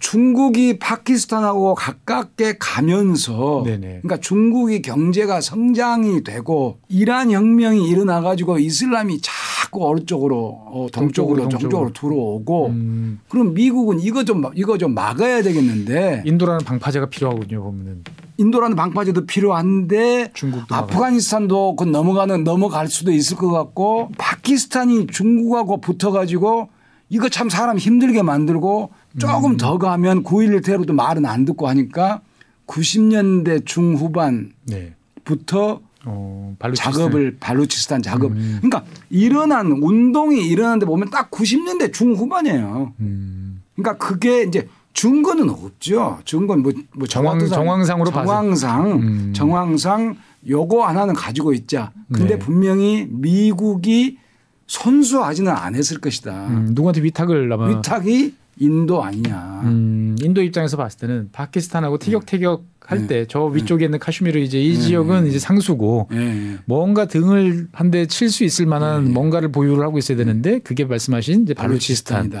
중국이 0.00 0.80
파키스탄하고 0.80 1.76
가깝게 1.76 2.56
가면서 2.58 3.62
네네. 3.64 4.00
그러니까 4.02 4.16
중국이 4.18 4.82
경제가 4.82 5.40
성장이 5.40 6.24
되고 6.24 6.80
이란 6.88 7.30
혁명이 7.30 7.88
일어나 7.88 8.20
가지고 8.20 8.58
이슬람이 8.58 9.20
자꾸 9.22 9.88
어느 9.88 10.04
쪽으로 10.04 10.38
어, 10.66 10.88
동쪽으로, 10.92 11.48
동쪽으로 11.48 11.92
들어오고 11.92 12.66
음. 12.66 13.20
그럼 13.28 13.54
미국은 13.54 14.00
이거 14.00 14.24
좀 14.24 14.42
이거 14.56 14.76
좀 14.76 14.92
막아야 14.92 15.40
되겠는데 15.40 16.24
인도라는 16.26 16.64
방파제가 16.64 17.10
필요하군요 17.10 17.62
보면은 17.62 18.02
인도라는 18.38 18.76
방파제도 18.76 19.26
필요한데 19.26 20.32
아프가니스탄도 20.70 21.76
그 21.76 21.84
넘어가는 21.84 22.44
넘어갈 22.44 22.88
수도 22.88 23.12
있을 23.12 23.36
것 23.36 23.50
같고 23.50 24.10
파키스탄이 24.18 25.06
중국하고 25.08 25.80
붙어 25.80 26.10
가지고 26.10 26.68
이거 27.08 27.28
참 27.28 27.48
사람 27.48 27.78
힘들게 27.78 28.22
만들고 28.22 28.90
조금 29.18 29.52
음. 29.52 29.56
더 29.56 29.78
가면 29.78 30.24
9.11 30.24 30.64
테러도 30.64 30.92
말은 30.92 31.24
안 31.24 31.44
듣고 31.44 31.68
하니까 31.68 32.20
90년대 32.66 33.64
중후반부터 33.64 34.50
네. 34.66 34.94
어, 36.04 36.56
작업을 36.74 37.36
발루치스탄 37.40 38.02
작업. 38.02 38.32
음. 38.32 38.58
그러니까 38.60 38.84
일어난 39.10 39.72
운동이 39.72 40.46
일어났는데 40.46 40.86
보면 40.86 41.10
딱 41.10 41.30
90년대 41.30 41.92
중후반이에요. 41.92 42.92
음. 43.00 43.62
그러니까 43.74 44.04
그게 44.04 44.42
이제 44.42 44.68
증거는 44.96 45.50
없죠. 45.50 46.18
증거는 46.24 46.62
뭐, 46.62 46.72
뭐 46.94 47.06
정황, 47.06 47.38
정황상으로 47.46 48.10
정황상 48.10 48.92
음. 48.92 49.32
정황상 49.34 50.16
요거 50.48 50.86
하나는 50.86 51.14
가지고 51.14 51.52
있자. 51.52 51.92
근데 52.10 52.34
네. 52.34 52.38
분명히 52.38 53.06
미국이 53.10 54.16
선수하지는 54.66 55.52
않았을 55.52 56.00
것이다. 56.00 56.46
음, 56.48 56.68
누구한테 56.70 57.02
위탁을 57.02 57.52
아마 57.52 57.68
위탁이 57.68 58.32
인도 58.58 59.04
아니냐. 59.04 59.60
음, 59.64 60.16
인도 60.22 60.40
입장에서 60.42 60.78
봤을 60.78 60.98
때는 61.00 61.28
파키스탄하고 61.30 61.98
티격태격 61.98 62.60
네. 62.62 62.66
할 62.88 63.06
때저 63.06 63.50
네. 63.52 63.56
위쪽에 63.56 63.84
있는 63.84 63.98
카슈미르 63.98 64.38
이제 64.38 64.58
이 64.62 64.72
네. 64.74 64.80
지역은 64.80 65.26
이제 65.26 65.38
상수고 65.38 66.08
뭔가 66.64 67.04
등을 67.04 67.68
한 67.72 67.90
대 67.90 68.06
칠 68.06 68.30
수 68.30 68.44
있을 68.44 68.64
만한 68.64 69.12
뭔가를 69.12 69.52
보유를 69.52 69.84
하고 69.84 69.98
있어야 69.98 70.16
되는데 70.16 70.60
그게 70.60 70.84
말씀하신 70.86 71.42
이제 71.42 71.52
발루치스탄. 71.54 72.30
그 72.30 72.38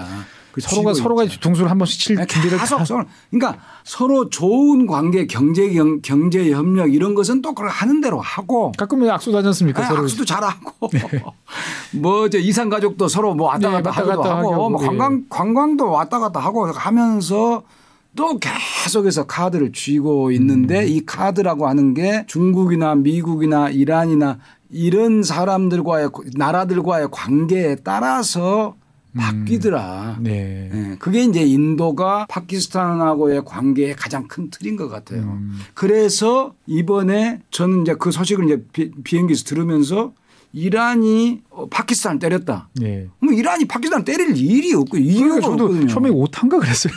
서로가 0.60 0.94
서로가 0.94 1.26
뒤통수를 1.26 1.70
한 1.70 1.78
번씩 1.78 2.00
칠 2.00 2.26
준비를 2.26 2.58
계속 2.58 2.84
서로 2.84 3.04
그러니까 3.30 3.60
서로 3.84 4.30
좋은 4.30 4.86
관계 4.86 5.26
경제 5.26 5.70
경, 5.70 6.00
경제 6.02 6.50
협력 6.50 6.92
이런 6.92 7.14
것은 7.14 7.42
또 7.42 7.54
하는 7.56 8.00
대로 8.00 8.20
하고 8.20 8.72
가끔 8.76 9.08
악수도 9.08 9.38
하지 9.38 9.48
않습니까? 9.48 9.82
네, 9.82 9.88
서로 9.88 10.02
악수도 10.02 10.24
잘하고 10.24 10.88
네. 10.92 11.00
뭐저 11.92 12.38
이산 12.38 12.68
가족도 12.68 13.08
서로 13.08 13.34
뭐 13.34 13.48
왔다 13.48 13.70
갔다, 13.70 13.90
네, 13.90 14.06
갔다 14.06 14.38
하고, 14.38 14.52
하고 14.52 14.70
뭐 14.70 14.80
관광 14.80 15.24
관광도 15.28 15.90
왔다 15.90 16.18
갔다 16.18 16.40
하고 16.40 16.66
하면서 16.66 17.62
또 18.16 18.38
계속해서 18.38 19.26
카드를 19.26 19.72
쥐고 19.72 20.30
있는데 20.32 20.80
음. 20.80 20.88
이 20.88 21.04
카드라고 21.04 21.68
하는 21.68 21.92
게 21.92 22.24
중국이나 22.26 22.94
미국이나 22.94 23.68
이란이나 23.68 24.38
이런 24.70 25.22
사람들과의 25.22 26.10
나라들과의 26.34 27.08
관계에 27.12 27.76
따라서 27.84 28.74
바뀌더라. 29.16 30.16
음. 30.18 30.22
네. 30.22 30.68
네. 30.72 30.96
그게 30.98 31.24
이제 31.24 31.42
인도가 31.42 32.26
파키스탄하고의 32.28 33.44
관계의 33.44 33.96
가장 33.96 34.28
큰 34.28 34.50
틀인 34.50 34.76
것 34.76 34.88
같아요. 34.88 35.22
음. 35.22 35.58
그래서 35.74 36.54
이번에 36.66 37.40
저는 37.50 37.82
이제 37.82 37.94
그 37.98 38.10
소식을 38.10 38.44
이제 38.44 38.62
비, 38.72 38.90
비행기에서 39.02 39.44
들으면서 39.44 40.12
이란이 40.52 41.42
어, 41.50 41.66
파키스탄을 41.68 42.18
때렸다. 42.18 42.70
네. 42.80 43.08
뭐 43.18 43.32
이란이 43.32 43.66
파키스탄을 43.66 44.04
때릴 44.06 44.36
일이 44.36 44.72
없고 44.72 44.96
이유가 44.96 45.34
그러니까 45.34 45.50
저도 45.50 45.64
없거든요. 45.64 45.86
처음에 45.86 46.08
오탄가 46.08 46.58
그랬어요. 46.58 46.94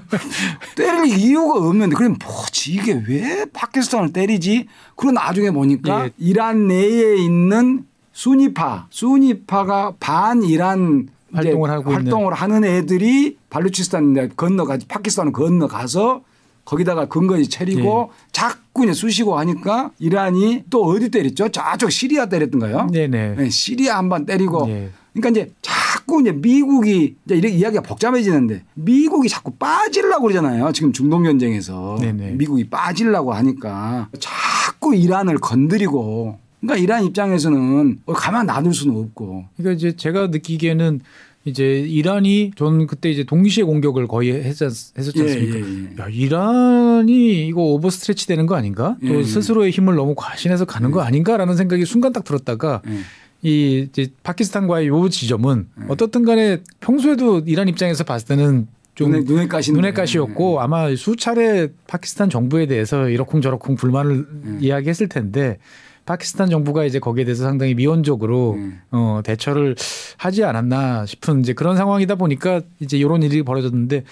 때릴 0.76 1.18
이유가 1.18 1.66
없는데 1.66 1.96
그럼 1.96 2.16
뭐지 2.22 2.74
이게 2.74 3.02
왜 3.08 3.46
파키스탄을 3.52 4.12
때리지? 4.12 4.66
그리고 4.96 5.12
나중에 5.12 5.50
보니까 5.50 6.06
예. 6.06 6.10
이란 6.18 6.68
내에 6.68 7.16
있는 7.16 7.86
수니파, 8.12 8.86
수니파가 8.90 9.94
반 9.98 10.42
이란 10.42 11.08
활동을 11.34 11.70
하고 11.70 11.90
활동을 11.92 12.24
있는. 12.26 12.34
하는 12.36 12.64
애들이 12.64 13.36
발루치스탄 13.50 14.32
건너가 14.36 14.78
파키스탄을 14.88 15.32
건너가서 15.32 16.22
거기다가 16.64 17.06
근거지 17.06 17.48
차리고 17.48 18.10
네. 18.10 18.28
자꾸 18.32 18.84
이제 18.84 18.94
쑤시고 18.94 19.38
하니까 19.38 19.90
이란이 19.98 20.64
또 20.70 20.84
어디 20.84 21.10
때렸죠? 21.10 21.48
저쪽 21.50 21.90
시리아 21.92 22.26
때렸던가요? 22.26 22.88
네네. 22.90 23.34
네, 23.36 23.50
시리아 23.50 23.98
한 23.98 24.08
번 24.08 24.24
때리고 24.24 24.66
네. 24.66 24.90
그러니까 25.12 25.28
이제 25.42 25.52
자꾸 25.62 26.20
이제 26.22 26.32
미국이 26.32 27.16
이제 27.26 27.36
이렇게 27.36 27.54
이야기가 27.54 27.82
복잡해지는데 27.82 28.62
미국이 28.74 29.28
자꾸 29.28 29.50
빠지려고 29.52 30.22
그러잖아요. 30.22 30.72
지금 30.72 30.92
중동 30.92 31.24
전쟁에서 31.24 31.98
네네. 32.00 32.32
미국이 32.32 32.68
빠지려고 32.68 33.32
하니까 33.34 34.08
자꾸 34.18 34.94
이란을 34.96 35.36
건드리고 35.38 36.38
그러니까 36.66 36.76
이란 36.76 37.04
입장에서는 37.04 37.98
가만 38.06 38.46
놔둘 38.46 38.74
수는 38.74 38.96
없고. 38.96 39.44
그러니까 39.56 39.76
이제 39.76 39.96
제가 39.96 40.28
느끼기에는 40.28 41.00
이제 41.44 41.80
이란이 41.80 42.52
전 42.56 42.86
그때 42.86 43.10
이제 43.10 43.22
동시에 43.22 43.64
공격을 43.64 44.08
거의 44.08 44.32
했었, 44.32 44.72
했었지 44.96 45.18
예, 45.18 45.22
않습니까? 45.22 45.58
예, 45.58 45.62
예, 45.62 45.88
예. 45.98 46.02
야, 46.02 46.08
이란이 46.08 47.46
이거 47.46 47.62
오버 47.62 47.90
스트레치 47.90 48.26
되는 48.26 48.46
거 48.46 48.54
아닌가? 48.54 48.96
또 49.02 49.08
예, 49.08 49.18
예. 49.18 49.24
스스로의 49.24 49.70
힘을 49.70 49.94
너무 49.94 50.14
과신해서 50.16 50.64
가는 50.64 50.90
거 50.90 51.02
아닌가라는 51.02 51.56
생각이 51.56 51.84
순간 51.84 52.12
딱 52.12 52.24
들었다가 52.24 52.80
이 53.42 53.86
이제 53.90 54.08
파키스탄과의 54.22 54.88
요 54.88 55.08
지점은 55.10 55.68
어떻든 55.88 56.24
간에 56.24 56.62
평소에도 56.80 57.40
이란 57.40 57.68
입장에서 57.68 58.04
봤을 58.04 58.26
때는 58.26 58.66
좀 58.94 59.10
눈에, 59.10 59.24
눈에 59.24 59.48
가시 59.48 59.72
눈에 59.72 59.92
가시였고 59.92 60.60
아마 60.60 60.94
수차례 60.96 61.68
파키스탄 61.86 62.30
정부에 62.30 62.66
대해서 62.66 63.10
이러쿵저러쿵 63.10 63.74
불만을 63.74 64.26
이야기했을 64.60 65.08
텐데 65.08 65.58
파키스탄 66.06 66.50
정부가 66.50 66.84
이제 66.84 66.98
거기에 66.98 67.24
대해서 67.24 67.44
상당히 67.44 67.74
미온적으로 67.74 68.54
음. 68.54 68.80
어, 68.90 69.20
대처를 69.24 69.74
하지 70.16 70.44
않았나 70.44 71.06
싶은 71.06 71.40
이제 71.40 71.52
그런 71.52 71.76
상황이다 71.76 72.16
보니까 72.16 72.60
이제 72.80 72.96
이런 72.98 73.22
일이 73.22 73.42
벌어졌는데 73.42 74.04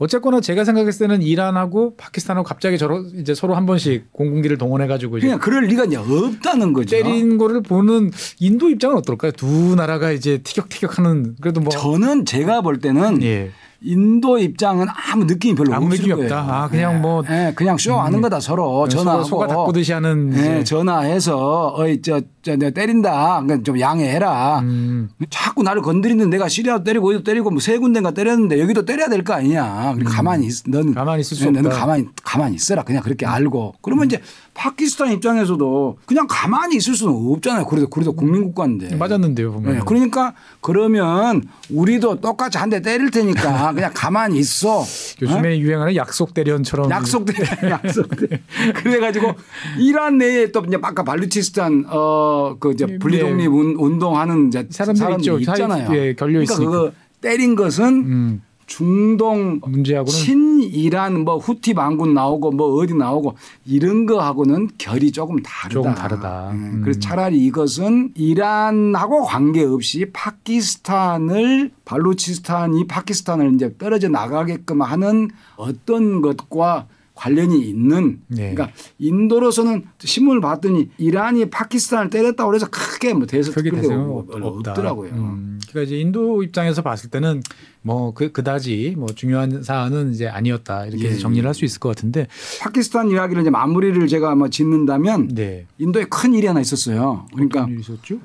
어쨌거나 0.00 0.40
제가 0.40 0.64
생각했을 0.64 1.08
때는 1.08 1.22
이란하고 1.22 1.94
파키스탄하고 1.96 2.42
갑자기 2.42 2.78
저러 2.78 3.02
이제 3.18 3.34
서로 3.34 3.54
한 3.54 3.66
번씩 3.66 4.12
공군기를 4.12 4.56
동원해 4.56 4.86
가지고 4.86 5.18
그냥 5.20 5.38
그럴 5.38 5.64
리가 5.66 5.84
이제 5.84 5.96
없다는 5.96 6.72
거죠. 6.72 6.96
때린 6.96 7.36
거를 7.36 7.62
보는 7.62 8.10
인도 8.38 8.70
입장은 8.70 8.96
어떨까요? 8.96 9.32
두 9.32 9.76
나라가 9.76 10.10
이제 10.10 10.38
티격태격하는 10.38 11.36
그래도 11.42 11.60
뭐 11.60 11.70
저는 11.70 12.24
제가 12.24 12.62
볼 12.62 12.78
때는 12.78 13.22
예. 13.22 13.50
인도 13.82 14.38
입장은 14.38 14.86
아무 15.10 15.24
느낌이 15.24 15.54
별로 15.54 15.74
아무 15.74 15.88
느낌이 15.88 16.12
없다. 16.12 16.38
아 16.48 16.68
그냥 16.68 16.94
네. 16.94 17.00
뭐 17.00 17.22
네. 17.22 17.52
그냥 17.54 17.78
쇼하는 17.78 18.18
음. 18.18 18.22
거다 18.22 18.38
서로 18.38 18.86
전화하고 18.88 19.24
소가 19.24 19.46
닦고듯이 19.46 19.92
하는 19.92 20.30
네. 20.30 20.64
전화해서 20.64 21.72
어이 21.76 22.02
저, 22.02 22.20
저 22.42 22.56
내가 22.56 22.70
때린다. 22.72 23.40
그러니까 23.42 23.64
좀 23.64 23.80
양해해라. 23.80 24.60
음. 24.60 25.08
자꾸 25.30 25.62
나를 25.62 25.80
건드리는 25.82 26.28
내가 26.28 26.48
시리아도 26.48 26.84
때리고 26.84 27.08
어디도 27.08 27.24
때리고 27.24 27.50
뭐 27.50 27.60
세 27.60 27.78
군데가 27.78 28.10
때렸는데 28.10 28.60
여기도 28.60 28.84
때려야 28.84 29.08
될 29.08 29.24
거 29.24 29.32
아니냐. 29.34 29.92
음. 29.92 30.04
가만히 30.04 30.46
있, 30.46 30.62
넌 30.68 30.92
가만히 30.94 31.20
있을 31.22 31.36
수 31.36 31.44
네, 31.46 31.50
너는 31.50 31.70
가만히 31.70 32.06
가만히 32.22 32.56
있어라. 32.56 32.82
그냥 32.82 33.02
그렇게 33.02 33.24
알고 33.26 33.74
그러면 33.80 34.06
이제 34.06 34.20
파키스탄 34.60 35.10
입장에서도 35.12 35.96
그냥 36.04 36.26
가만히 36.28 36.76
있을 36.76 36.94
수는 36.94 37.14
없잖아요. 37.32 37.64
그래도 37.64 37.88
그래도 37.88 38.12
국민 38.12 38.44
국가인데 38.44 38.94
맞았는데요. 38.94 39.52
보면. 39.52 39.72
네. 39.74 39.80
그러니까 39.86 40.34
그러면 40.60 41.42
우리도 41.70 42.20
똑같이 42.20 42.58
한 42.58 42.68
대 42.68 42.82
때릴 42.82 43.10
테니까 43.10 43.72
그냥 43.74 43.90
가만히 43.94 44.38
있어. 44.38 44.84
요즘에 45.22 45.48
어? 45.54 45.56
유행하는 45.56 45.96
약속 45.96 46.34
대련처럼. 46.34 46.90
약속 46.90 47.24
대련, 47.24 47.46
약속 47.70 48.08
대련. 48.14 48.40
그래가지고 48.74 49.32
이란 49.78 50.18
내에 50.18 50.52
또 50.52 50.62
이제 50.68 50.78
아까 50.82 51.02
발루치스탄 51.04 51.86
어그 51.88 52.72
이제 52.72 52.84
네. 52.86 52.98
분리독립 52.98 53.38
네. 53.38 53.46
운동하는 53.46 54.48
이제 54.48 54.68
사람들이, 54.70 55.16
있죠. 55.20 55.38
있잖아요. 55.38 55.88
예, 55.96 56.14
결려 56.14 56.40
그러니까 56.44 56.56
그거 56.56 56.92
때린 57.22 57.56
것은 57.56 57.84
음. 57.86 58.42
중동 58.70 59.60
문제하고는 59.64 60.16
친이란 60.16 61.24
뭐 61.24 61.38
후티 61.38 61.74
반군 61.74 62.14
나오고 62.14 62.52
뭐 62.52 62.74
어디 62.76 62.94
나오고 62.94 63.34
이런 63.66 64.06
거하고는 64.06 64.68
결이 64.78 65.10
조금 65.10 65.42
다르다. 65.42 65.68
조금 65.74 65.92
다르다. 65.92 66.50
음. 66.52 66.80
그래서 66.82 67.00
차라리 67.00 67.44
이것은 67.46 68.12
이란하고 68.14 69.24
관계없이 69.24 70.06
파키스탄을 70.12 71.72
발루치스탄이 71.84 72.86
파키스탄을 72.86 73.54
이제 73.54 73.74
떨어져 73.76 74.08
나가게끔 74.08 74.82
하는 74.82 75.30
어떤 75.56 76.22
것과 76.22 76.86
관련이 77.20 77.60
있는 77.60 78.20
네. 78.28 78.54
그러니까 78.54 78.70
인도로서는 78.98 79.84
신문을 79.98 80.40
봤더니 80.40 80.90
이란이 80.96 81.50
파키스탄을 81.50 82.08
때렸다고 82.08 82.48
그래서 82.48 82.68
크게 82.70 83.12
뭐 83.12 83.26
대해서 83.26 83.52
크게 83.52 83.70
대서 83.72 83.92
없더라고요. 83.92 85.10
음. 85.12 85.60
그러니까 85.68 85.82
이제 85.86 86.00
인도 86.00 86.42
입장에서 86.42 86.80
봤을 86.80 87.10
때는 87.10 87.42
뭐 87.82 88.12
그 88.12 88.32
그다지 88.32 88.94
뭐 88.98 89.08
중요한 89.08 89.62
사안은 89.62 90.12
이제 90.12 90.28
아니었다 90.28 90.86
이렇게 90.86 91.12
예. 91.12 91.16
정리를 91.16 91.46
할 91.46 91.54
수 91.54 91.64
있을 91.64 91.80
것 91.80 91.88
같은데 91.90 92.26
파키스탄 92.60 93.10
이야기를 93.10 93.42
이제 93.42 93.50
마무리를 93.50 94.06
제가 94.06 94.34
뭐 94.34 94.48
짓는다면 94.48 95.28
네. 95.34 95.66
인도에 95.78 96.04
큰 96.04 96.32
일이 96.34 96.46
하나 96.46 96.60
있었어요. 96.60 97.26
그러니까 97.34 97.66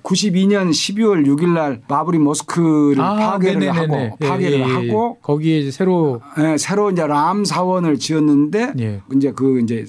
92년 0.04 0.70
12월 0.70 1.26
6일 1.26 1.50
날 1.54 1.82
바브리 1.88 2.20
모스크를 2.20 3.02
아, 3.02 3.16
파괴를 3.16 3.60
네네네네. 3.60 3.80
하고 3.80 4.18
예, 4.22 4.28
파괴를 4.28 4.60
예, 4.60 4.60
예, 4.60 4.64
하고 4.64 5.18
거기에 5.22 5.60
이제 5.60 5.72
새로 5.72 6.22
네, 6.38 6.58
새로 6.58 6.92
이제 6.92 7.06
람 7.06 7.44
사원을 7.46 7.98
지었는데 7.98 8.74
예. 8.80 9.02
이제 9.16 9.32
그 9.32 9.60
이제 9.62 9.86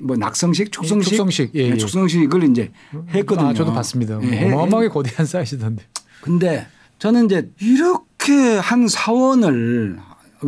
뭐 0.00 0.16
낙성식, 0.16 0.72
축성식, 0.72 1.10
축성식, 1.10 1.50
예, 1.54 1.70
네, 1.70 1.76
축성식을 1.76 2.50
이제 2.50 2.72
했거든요. 3.10 3.48
아, 3.48 3.54
저도 3.54 3.72
봤습니다. 3.72 4.16
어마어마하게 4.18 4.88
거대한 4.88 5.26
사이즈던데. 5.26 5.84
근데 6.20 6.66
저는 6.98 7.26
이제 7.26 7.50
이렇게 7.60 8.07
이렇게 8.28 8.58
한 8.58 8.86
사원을 8.88 9.98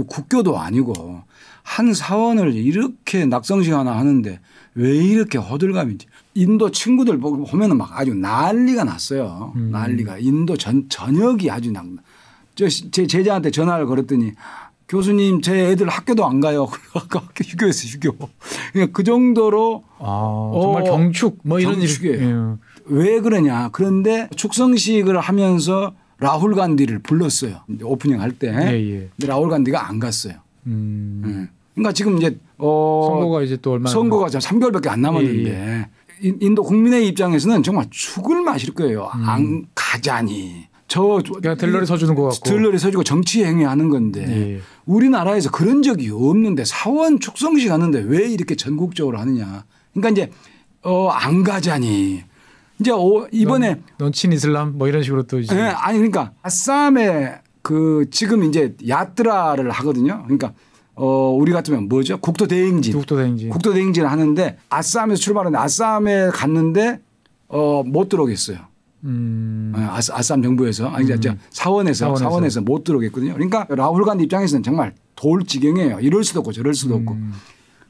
국교도 0.07 0.59
아니고 0.59 1.23
한 1.63 1.95
사원을 1.95 2.55
이렇게 2.55 3.25
낙성식 3.25 3.73
하나 3.73 3.97
하는데 3.97 4.39
왜 4.75 4.95
이렇게 4.95 5.39
호들갑인지 5.39 6.07
인도 6.35 6.71
친구들 6.71 7.19
보면은 7.19 7.79
막 7.79 7.99
아주 7.99 8.15
난리가 8.15 8.85
났어요. 8.85 9.53
음. 9.57 9.71
난리가 9.71 10.19
인도 10.19 10.57
전 10.57 10.89
전역이 10.89 11.51
아주 11.51 11.73
난. 11.73 11.99
저제 12.55 13.07
제자한테 13.07 13.51
전화를 13.51 13.87
걸었더니 13.87 14.33
교수님 14.89 15.41
제 15.41 15.71
애들 15.71 15.89
학교도 15.89 16.27
안 16.27 16.41
가요. 16.41 16.69
학교 16.93 17.21
휴교했어 17.43 17.89
휴교. 17.89 18.29
그러니까 18.73 18.93
그 18.93 19.05
정도로 19.05 19.85
아, 19.99 20.51
정말 20.61 20.83
어, 20.83 20.85
경축 20.85 21.39
뭐 21.45 21.59
이런 21.59 21.81
일이에요. 21.81 22.59
왜 22.87 23.21
그러냐. 23.21 23.71
그런데 23.73 24.29
축성식을 24.37 25.19
하면서 25.19 25.95
라훌 26.21 26.55
간디를 26.55 27.01
불렀어요. 27.01 27.61
오프닝 27.83 28.21
할 28.21 28.33
때. 28.33 28.49
예, 28.49 28.73
예. 28.95 29.09
근데 29.17 29.27
라훌 29.27 29.49
간디가 29.49 29.89
안 29.89 29.99
갔어요. 29.99 30.35
음. 30.67 31.23
네. 31.25 31.49
그러니까 31.75 31.93
지금 31.93 32.19
이제 32.19 32.37
어 32.59 33.09
선거가 33.11 33.43
이제 33.43 33.57
또 33.63 33.73
얼마 33.73 33.89
선거가 33.89 34.27
3개월밖에 34.29 34.89
안 34.89 35.01
남았는데 35.01 35.51
예, 35.51 35.87
예. 36.29 36.35
인도 36.41 36.63
국민의 36.63 37.09
입장에서는 37.09 37.63
정말 37.63 37.87
죽을 37.91 38.43
맛일 38.43 38.75
거예요. 38.75 39.11
음. 39.15 39.29
안 39.29 39.67
가자니. 39.75 40.69
저 40.89 41.23
그냥 41.41 41.57
들러리 41.57 41.87
서주는 41.87 42.15
것 42.17 42.23
같고 42.25 42.49
들러리 42.51 42.77
서주고 42.79 43.05
정치 43.05 43.45
행위하는 43.45 43.89
건데 43.91 44.25
예. 44.57 44.61
우리나라에서 44.87 45.51
그런 45.51 45.83
적이 45.83 46.11
없는데 46.11 46.65
사원 46.65 47.21
축성식 47.21 47.71
하는데 47.71 48.01
왜 48.07 48.29
이렇게 48.29 48.57
전국적으로 48.57 49.19
하느냐. 49.19 49.65
그러니까 49.95 50.11
이제 50.11 50.33
어 50.83 51.09
안 51.11 51.45
가자니 51.45 52.25
이제 52.81 52.91
오, 52.91 53.27
이번에 53.31 53.75
넌, 53.75 53.83
넌 53.99 54.13
친 54.13 54.33
이슬람 54.33 54.79
뭐 54.79 54.89
이런 54.89 55.03
식으로 55.03 55.25
또 55.25 55.39
이제 55.39 55.55
네, 55.55 55.63
아니 55.63 55.99
그러니까 55.99 56.33
아싸에 56.43 57.41
그 57.63 58.07
지금 58.11 58.43
이제 58.45 58.75
야트라를 58.89 59.71
하거든요. 59.71 60.23
그러니까 60.25 60.53
어 60.95 61.31
우리 61.31 61.53
같으면 61.53 61.89
뭐죠? 61.89 62.19
국토 62.19 62.47
대행진. 62.47 62.95
국토 62.95 63.17
대행진. 63.17 63.51
국토 63.51 63.73
대행진을 63.73 64.11
하는데 64.11 64.57
아싸에서 64.71 65.15
출발하는데 65.17 65.59
아싸에 65.59 66.31
갔는데 66.33 67.01
어못 67.49 68.09
들어오겠어요. 68.09 68.59
음. 69.05 69.73
네, 69.77 69.83
아싸, 69.85 70.17
아싸 70.17 70.41
정부에서 70.41 70.89
아니 70.89 71.11
음. 71.11 71.39
사원에서, 71.51 72.05
사원에서 72.07 72.17
사원에서 72.17 72.61
못 72.63 72.85
들어오겠거든요. 72.85 73.35
그러니까 73.35 73.67
라훌 73.71 74.05
간디 74.05 74.25
입장에서는 74.25 74.63
정말 74.63 74.95
돌 75.17 75.45
지경이에요. 75.45 76.01
이럴 76.01 76.25
수도 76.25 76.41
없고 76.41 76.53
저럴 76.53 76.75
수도 76.75 76.95
없고 76.97 77.15
음. 77.15 77.33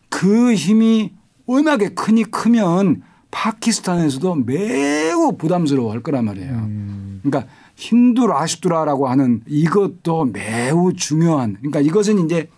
그 0.09 0.55
힘이 0.55 1.13
워낙에 1.47 1.91
크니 1.91 2.25
크면 2.25 3.03
파키스탄에서도 3.31 4.35
매우 4.47 5.37
부담스러워할 5.37 6.03
거란 6.03 6.25
말이에요. 6.25 6.53
음. 6.53 7.21
그러니까 7.23 7.51
힌두 7.77 8.27
라슈드라라고 8.27 9.09
하는 9.09 9.43
이것도 9.47 10.27
매우 10.27 10.93
중요한 10.95 11.57
그러니까 11.59 11.81
이것은 11.81 12.25
이제 12.25 12.49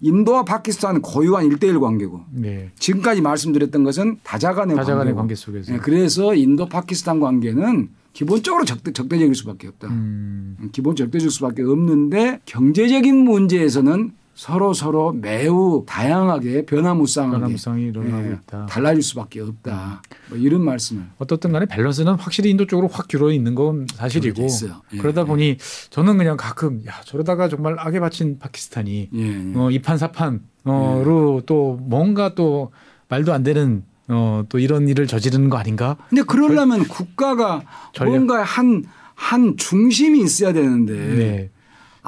인도와 0.00 0.44
파키스탄 0.44 1.00
고유한 1.00 1.46
일대일 1.46 1.80
관계고 1.80 2.20
네. 2.30 2.70
지금까지 2.78 3.22
말씀드렸던 3.22 3.84
것은 3.84 4.18
다자간의, 4.22 4.76
다자간의. 4.76 5.14
관계 5.14 5.34
속에서 5.34 5.72
네, 5.72 5.78
그래서 5.78 6.34
인도 6.34 6.66
파키스탄 6.66 7.20
관계는 7.20 7.88
기본적으로 8.12 8.64
적대, 8.64 8.92
적대적일 8.92 9.34
수밖에 9.34 9.68
없다. 9.68 9.88
음. 9.88 10.56
기본 10.72 10.96
적대적 10.96 11.30
수밖에 11.30 11.62
없는데 11.62 12.40
경제적인 12.46 13.16
문제에서는 13.16 14.12
서로 14.36 14.74
서로 14.74 15.12
매우 15.12 15.82
다양하게 15.86 16.66
변화무쌍하게 16.66 17.38
변화무쌍이 17.40 17.84
일어나고 17.84 18.28
예, 18.28 18.32
있다. 18.34 18.66
달라질 18.66 19.02
수밖에 19.02 19.40
없다. 19.40 20.02
뭐 20.28 20.36
이런 20.36 20.62
말씀을. 20.62 21.04
어떻든 21.16 21.52
간에 21.52 21.64
밸런스는 21.64 22.16
확실히 22.16 22.50
인도 22.50 22.66
쪽으로 22.66 22.86
확 22.88 23.08
기울어 23.08 23.32
있는 23.32 23.54
건 23.54 23.86
사실이고. 23.94 24.46
예, 24.92 24.98
그러다 24.98 25.22
예. 25.22 25.24
보니 25.24 25.56
저는 25.88 26.18
그냥 26.18 26.36
가끔 26.36 26.82
야 26.86 26.92
저러다가 27.06 27.48
정말 27.48 27.76
악에 27.78 27.98
바친 27.98 28.38
파키스탄이 28.38 29.08
예, 29.14 29.18
예. 29.22 29.52
어, 29.58 29.70
이판 29.70 29.96
사판으로 29.96 31.42
또 31.46 31.78
뭔가 31.80 32.34
또 32.34 32.72
말도 33.08 33.32
안 33.32 33.42
되는 33.42 33.84
어, 34.08 34.44
또 34.50 34.58
이런 34.58 34.86
일을 34.86 35.06
저지르는 35.06 35.48
거 35.48 35.56
아닌가? 35.56 35.96
근데 36.10 36.22
그러려면 36.22 36.86
국가가 36.86 37.62
전략. 37.94 38.10
뭔가 38.12 38.42
한, 38.42 38.84
한 39.14 39.56
중심이 39.56 40.20
있어야 40.20 40.52
되는데 40.52 40.92
네. 40.92 41.50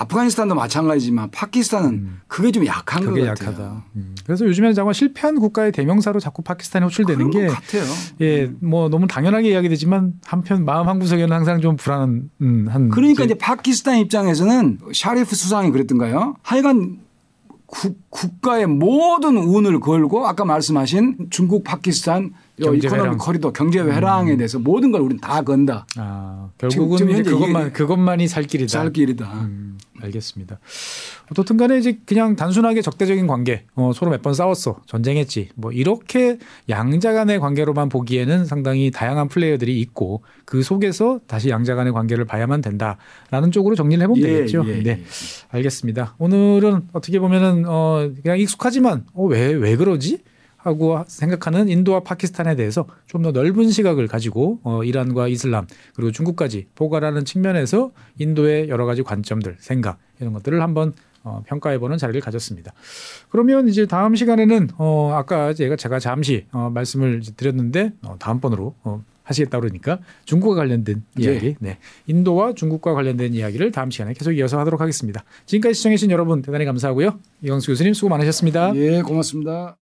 아프가니스탄도 0.00 0.54
마찬가지지만 0.54 1.30
파키스탄은 1.32 1.88
음. 1.90 2.20
그게 2.28 2.52
좀 2.52 2.64
약한 2.66 3.04
것 3.04 3.10
그게 3.10 3.26
같아요. 3.26 3.48
약하다. 3.50 3.84
음. 3.96 4.14
그래서 4.24 4.44
요즘에는 4.46 4.74
정말 4.74 4.94
실패한 4.94 5.40
국가의 5.40 5.72
대명사로 5.72 6.20
자꾸 6.20 6.42
파키스탄이 6.42 6.84
호출되는 6.84 7.30
게것 7.30 7.52
같아요. 7.54 7.82
예, 8.20 8.50
뭐 8.60 8.88
너무 8.88 9.08
당연하게 9.08 9.50
이야기되지만 9.50 10.14
한편 10.24 10.64
마음 10.64 10.88
한 10.88 11.00
구석에는 11.00 11.34
항상 11.34 11.60
좀 11.60 11.74
불안한 11.76 12.30
음, 12.42 12.68
한 12.70 12.88
그러니까 12.90 13.24
이제 13.24 13.34
파키스탄 13.34 13.98
입장에서는 13.98 14.78
샤리프 14.94 15.34
수상이 15.34 15.72
그랬던가요? 15.72 16.36
하여간 16.42 16.98
국, 17.66 17.98
국가의 18.08 18.66
모든 18.66 19.36
운을 19.36 19.78
걸고 19.80 20.26
아까 20.26 20.44
말씀하신 20.44 21.26
중국 21.30 21.64
파키스탄 21.64 22.32
Economic 22.58 23.16
Corridor 23.18 23.52
경제 23.52 23.78
회랑에 23.78 24.36
대해서 24.36 24.58
모든 24.58 24.90
걸 24.90 25.02
우리는 25.02 25.20
다 25.20 25.42
건다. 25.42 25.86
아, 25.96 26.48
지금- 26.58 26.70
결국은 26.70 26.96
지금 26.98 27.12
현재 27.12 27.30
그것만 27.30 27.72
그것만이 27.74 28.26
살 28.26 28.44
길이다. 28.44 28.68
살 28.70 28.90
길이다. 28.92 29.30
음, 29.42 29.76
알겠습니다. 30.02 30.58
어떻든 31.30 31.56
간에 31.56 31.78
이제 31.78 31.98
그냥 32.06 32.36
단순하게 32.36 32.82
적대적인 32.82 33.26
관계, 33.26 33.64
어, 33.74 33.92
서로 33.94 34.10
몇 34.10 34.22
번 34.22 34.34
싸웠어, 34.34 34.80
전쟁했지, 34.86 35.50
뭐 35.54 35.72
이렇게 35.72 36.38
양자 36.68 37.12
간의 37.12 37.40
관계로만 37.40 37.88
보기에는 37.88 38.44
상당히 38.46 38.90
다양한 38.90 39.28
플레이어들이 39.28 39.80
있고 39.80 40.22
그 40.44 40.62
속에서 40.62 41.20
다시 41.26 41.48
양자 41.50 41.74
간의 41.74 41.92
관계를 41.92 42.24
봐야만 42.24 42.60
된다라는 42.60 43.50
쪽으로 43.52 43.74
정리를 43.74 44.02
해보면 44.02 44.22
예, 44.22 44.32
되겠죠. 44.34 44.64
예, 44.68 44.82
네, 44.82 44.90
예. 44.90 45.04
알겠습니다. 45.50 46.14
오늘은 46.18 46.88
어떻게 46.92 47.18
보면은 47.20 47.64
어, 47.66 48.10
그냥 48.22 48.38
익숙하지만 48.38 49.04
어, 49.14 49.24
왜, 49.24 49.52
왜 49.52 49.76
그러지? 49.76 50.18
하고 50.58 51.02
생각하는 51.06 51.68
인도와 51.68 52.00
파키스탄에 52.00 52.56
대해서 52.56 52.86
좀 53.06 53.22
더 53.22 53.32
넓은 53.32 53.68
시각을 53.70 54.06
가지고 54.06 54.60
어, 54.62 54.84
이란과 54.84 55.26
이슬람 55.28 55.66
그리고 55.96 56.12
중국까지 56.12 56.66
보관하는 56.74 57.24
측면에서 57.24 57.90
인도의 58.18 58.68
여러 58.68 58.86
가지 58.86 59.02
관점들, 59.02 59.56
생각 59.58 59.98
이런 60.20 60.32
것들을 60.34 60.60
한번 60.62 60.92
어, 61.24 61.42
평가해보는 61.46 61.98
자리를 61.98 62.20
가졌습니다. 62.20 62.72
그러면 63.28 63.68
이제 63.68 63.86
다음 63.86 64.14
시간에는 64.14 64.68
어, 64.78 65.12
아까 65.14 65.52
제가 65.52 65.74
제가 65.76 65.98
잠시 65.98 66.46
어, 66.52 66.70
말씀을 66.72 67.22
드렸는데 67.36 67.92
어, 68.04 68.16
다음번으로 68.18 68.74
어, 68.84 69.02
하시겠다 69.24 69.58
그러니까 69.60 69.98
중국과 70.24 70.54
관련된 70.54 71.02
예. 71.20 71.24
이야기, 71.24 71.56
네. 71.58 71.78
인도와 72.06 72.54
중국과 72.54 72.94
관련된 72.94 73.34
이야기를 73.34 73.72
다음 73.72 73.90
시간에 73.90 74.14
계속 74.14 74.32
이어서 74.32 74.58
하도록 74.60 74.80
하겠습니다. 74.80 75.22
지금까지 75.44 75.74
시청해주신 75.74 76.10
여러분 76.10 76.40
대단히 76.40 76.64
감사하고요. 76.64 77.18
이광수 77.42 77.66
교수님 77.66 77.92
수고 77.92 78.08
많으셨습니다. 78.08 78.74
예, 78.76 79.02
고맙습니다. 79.02 79.76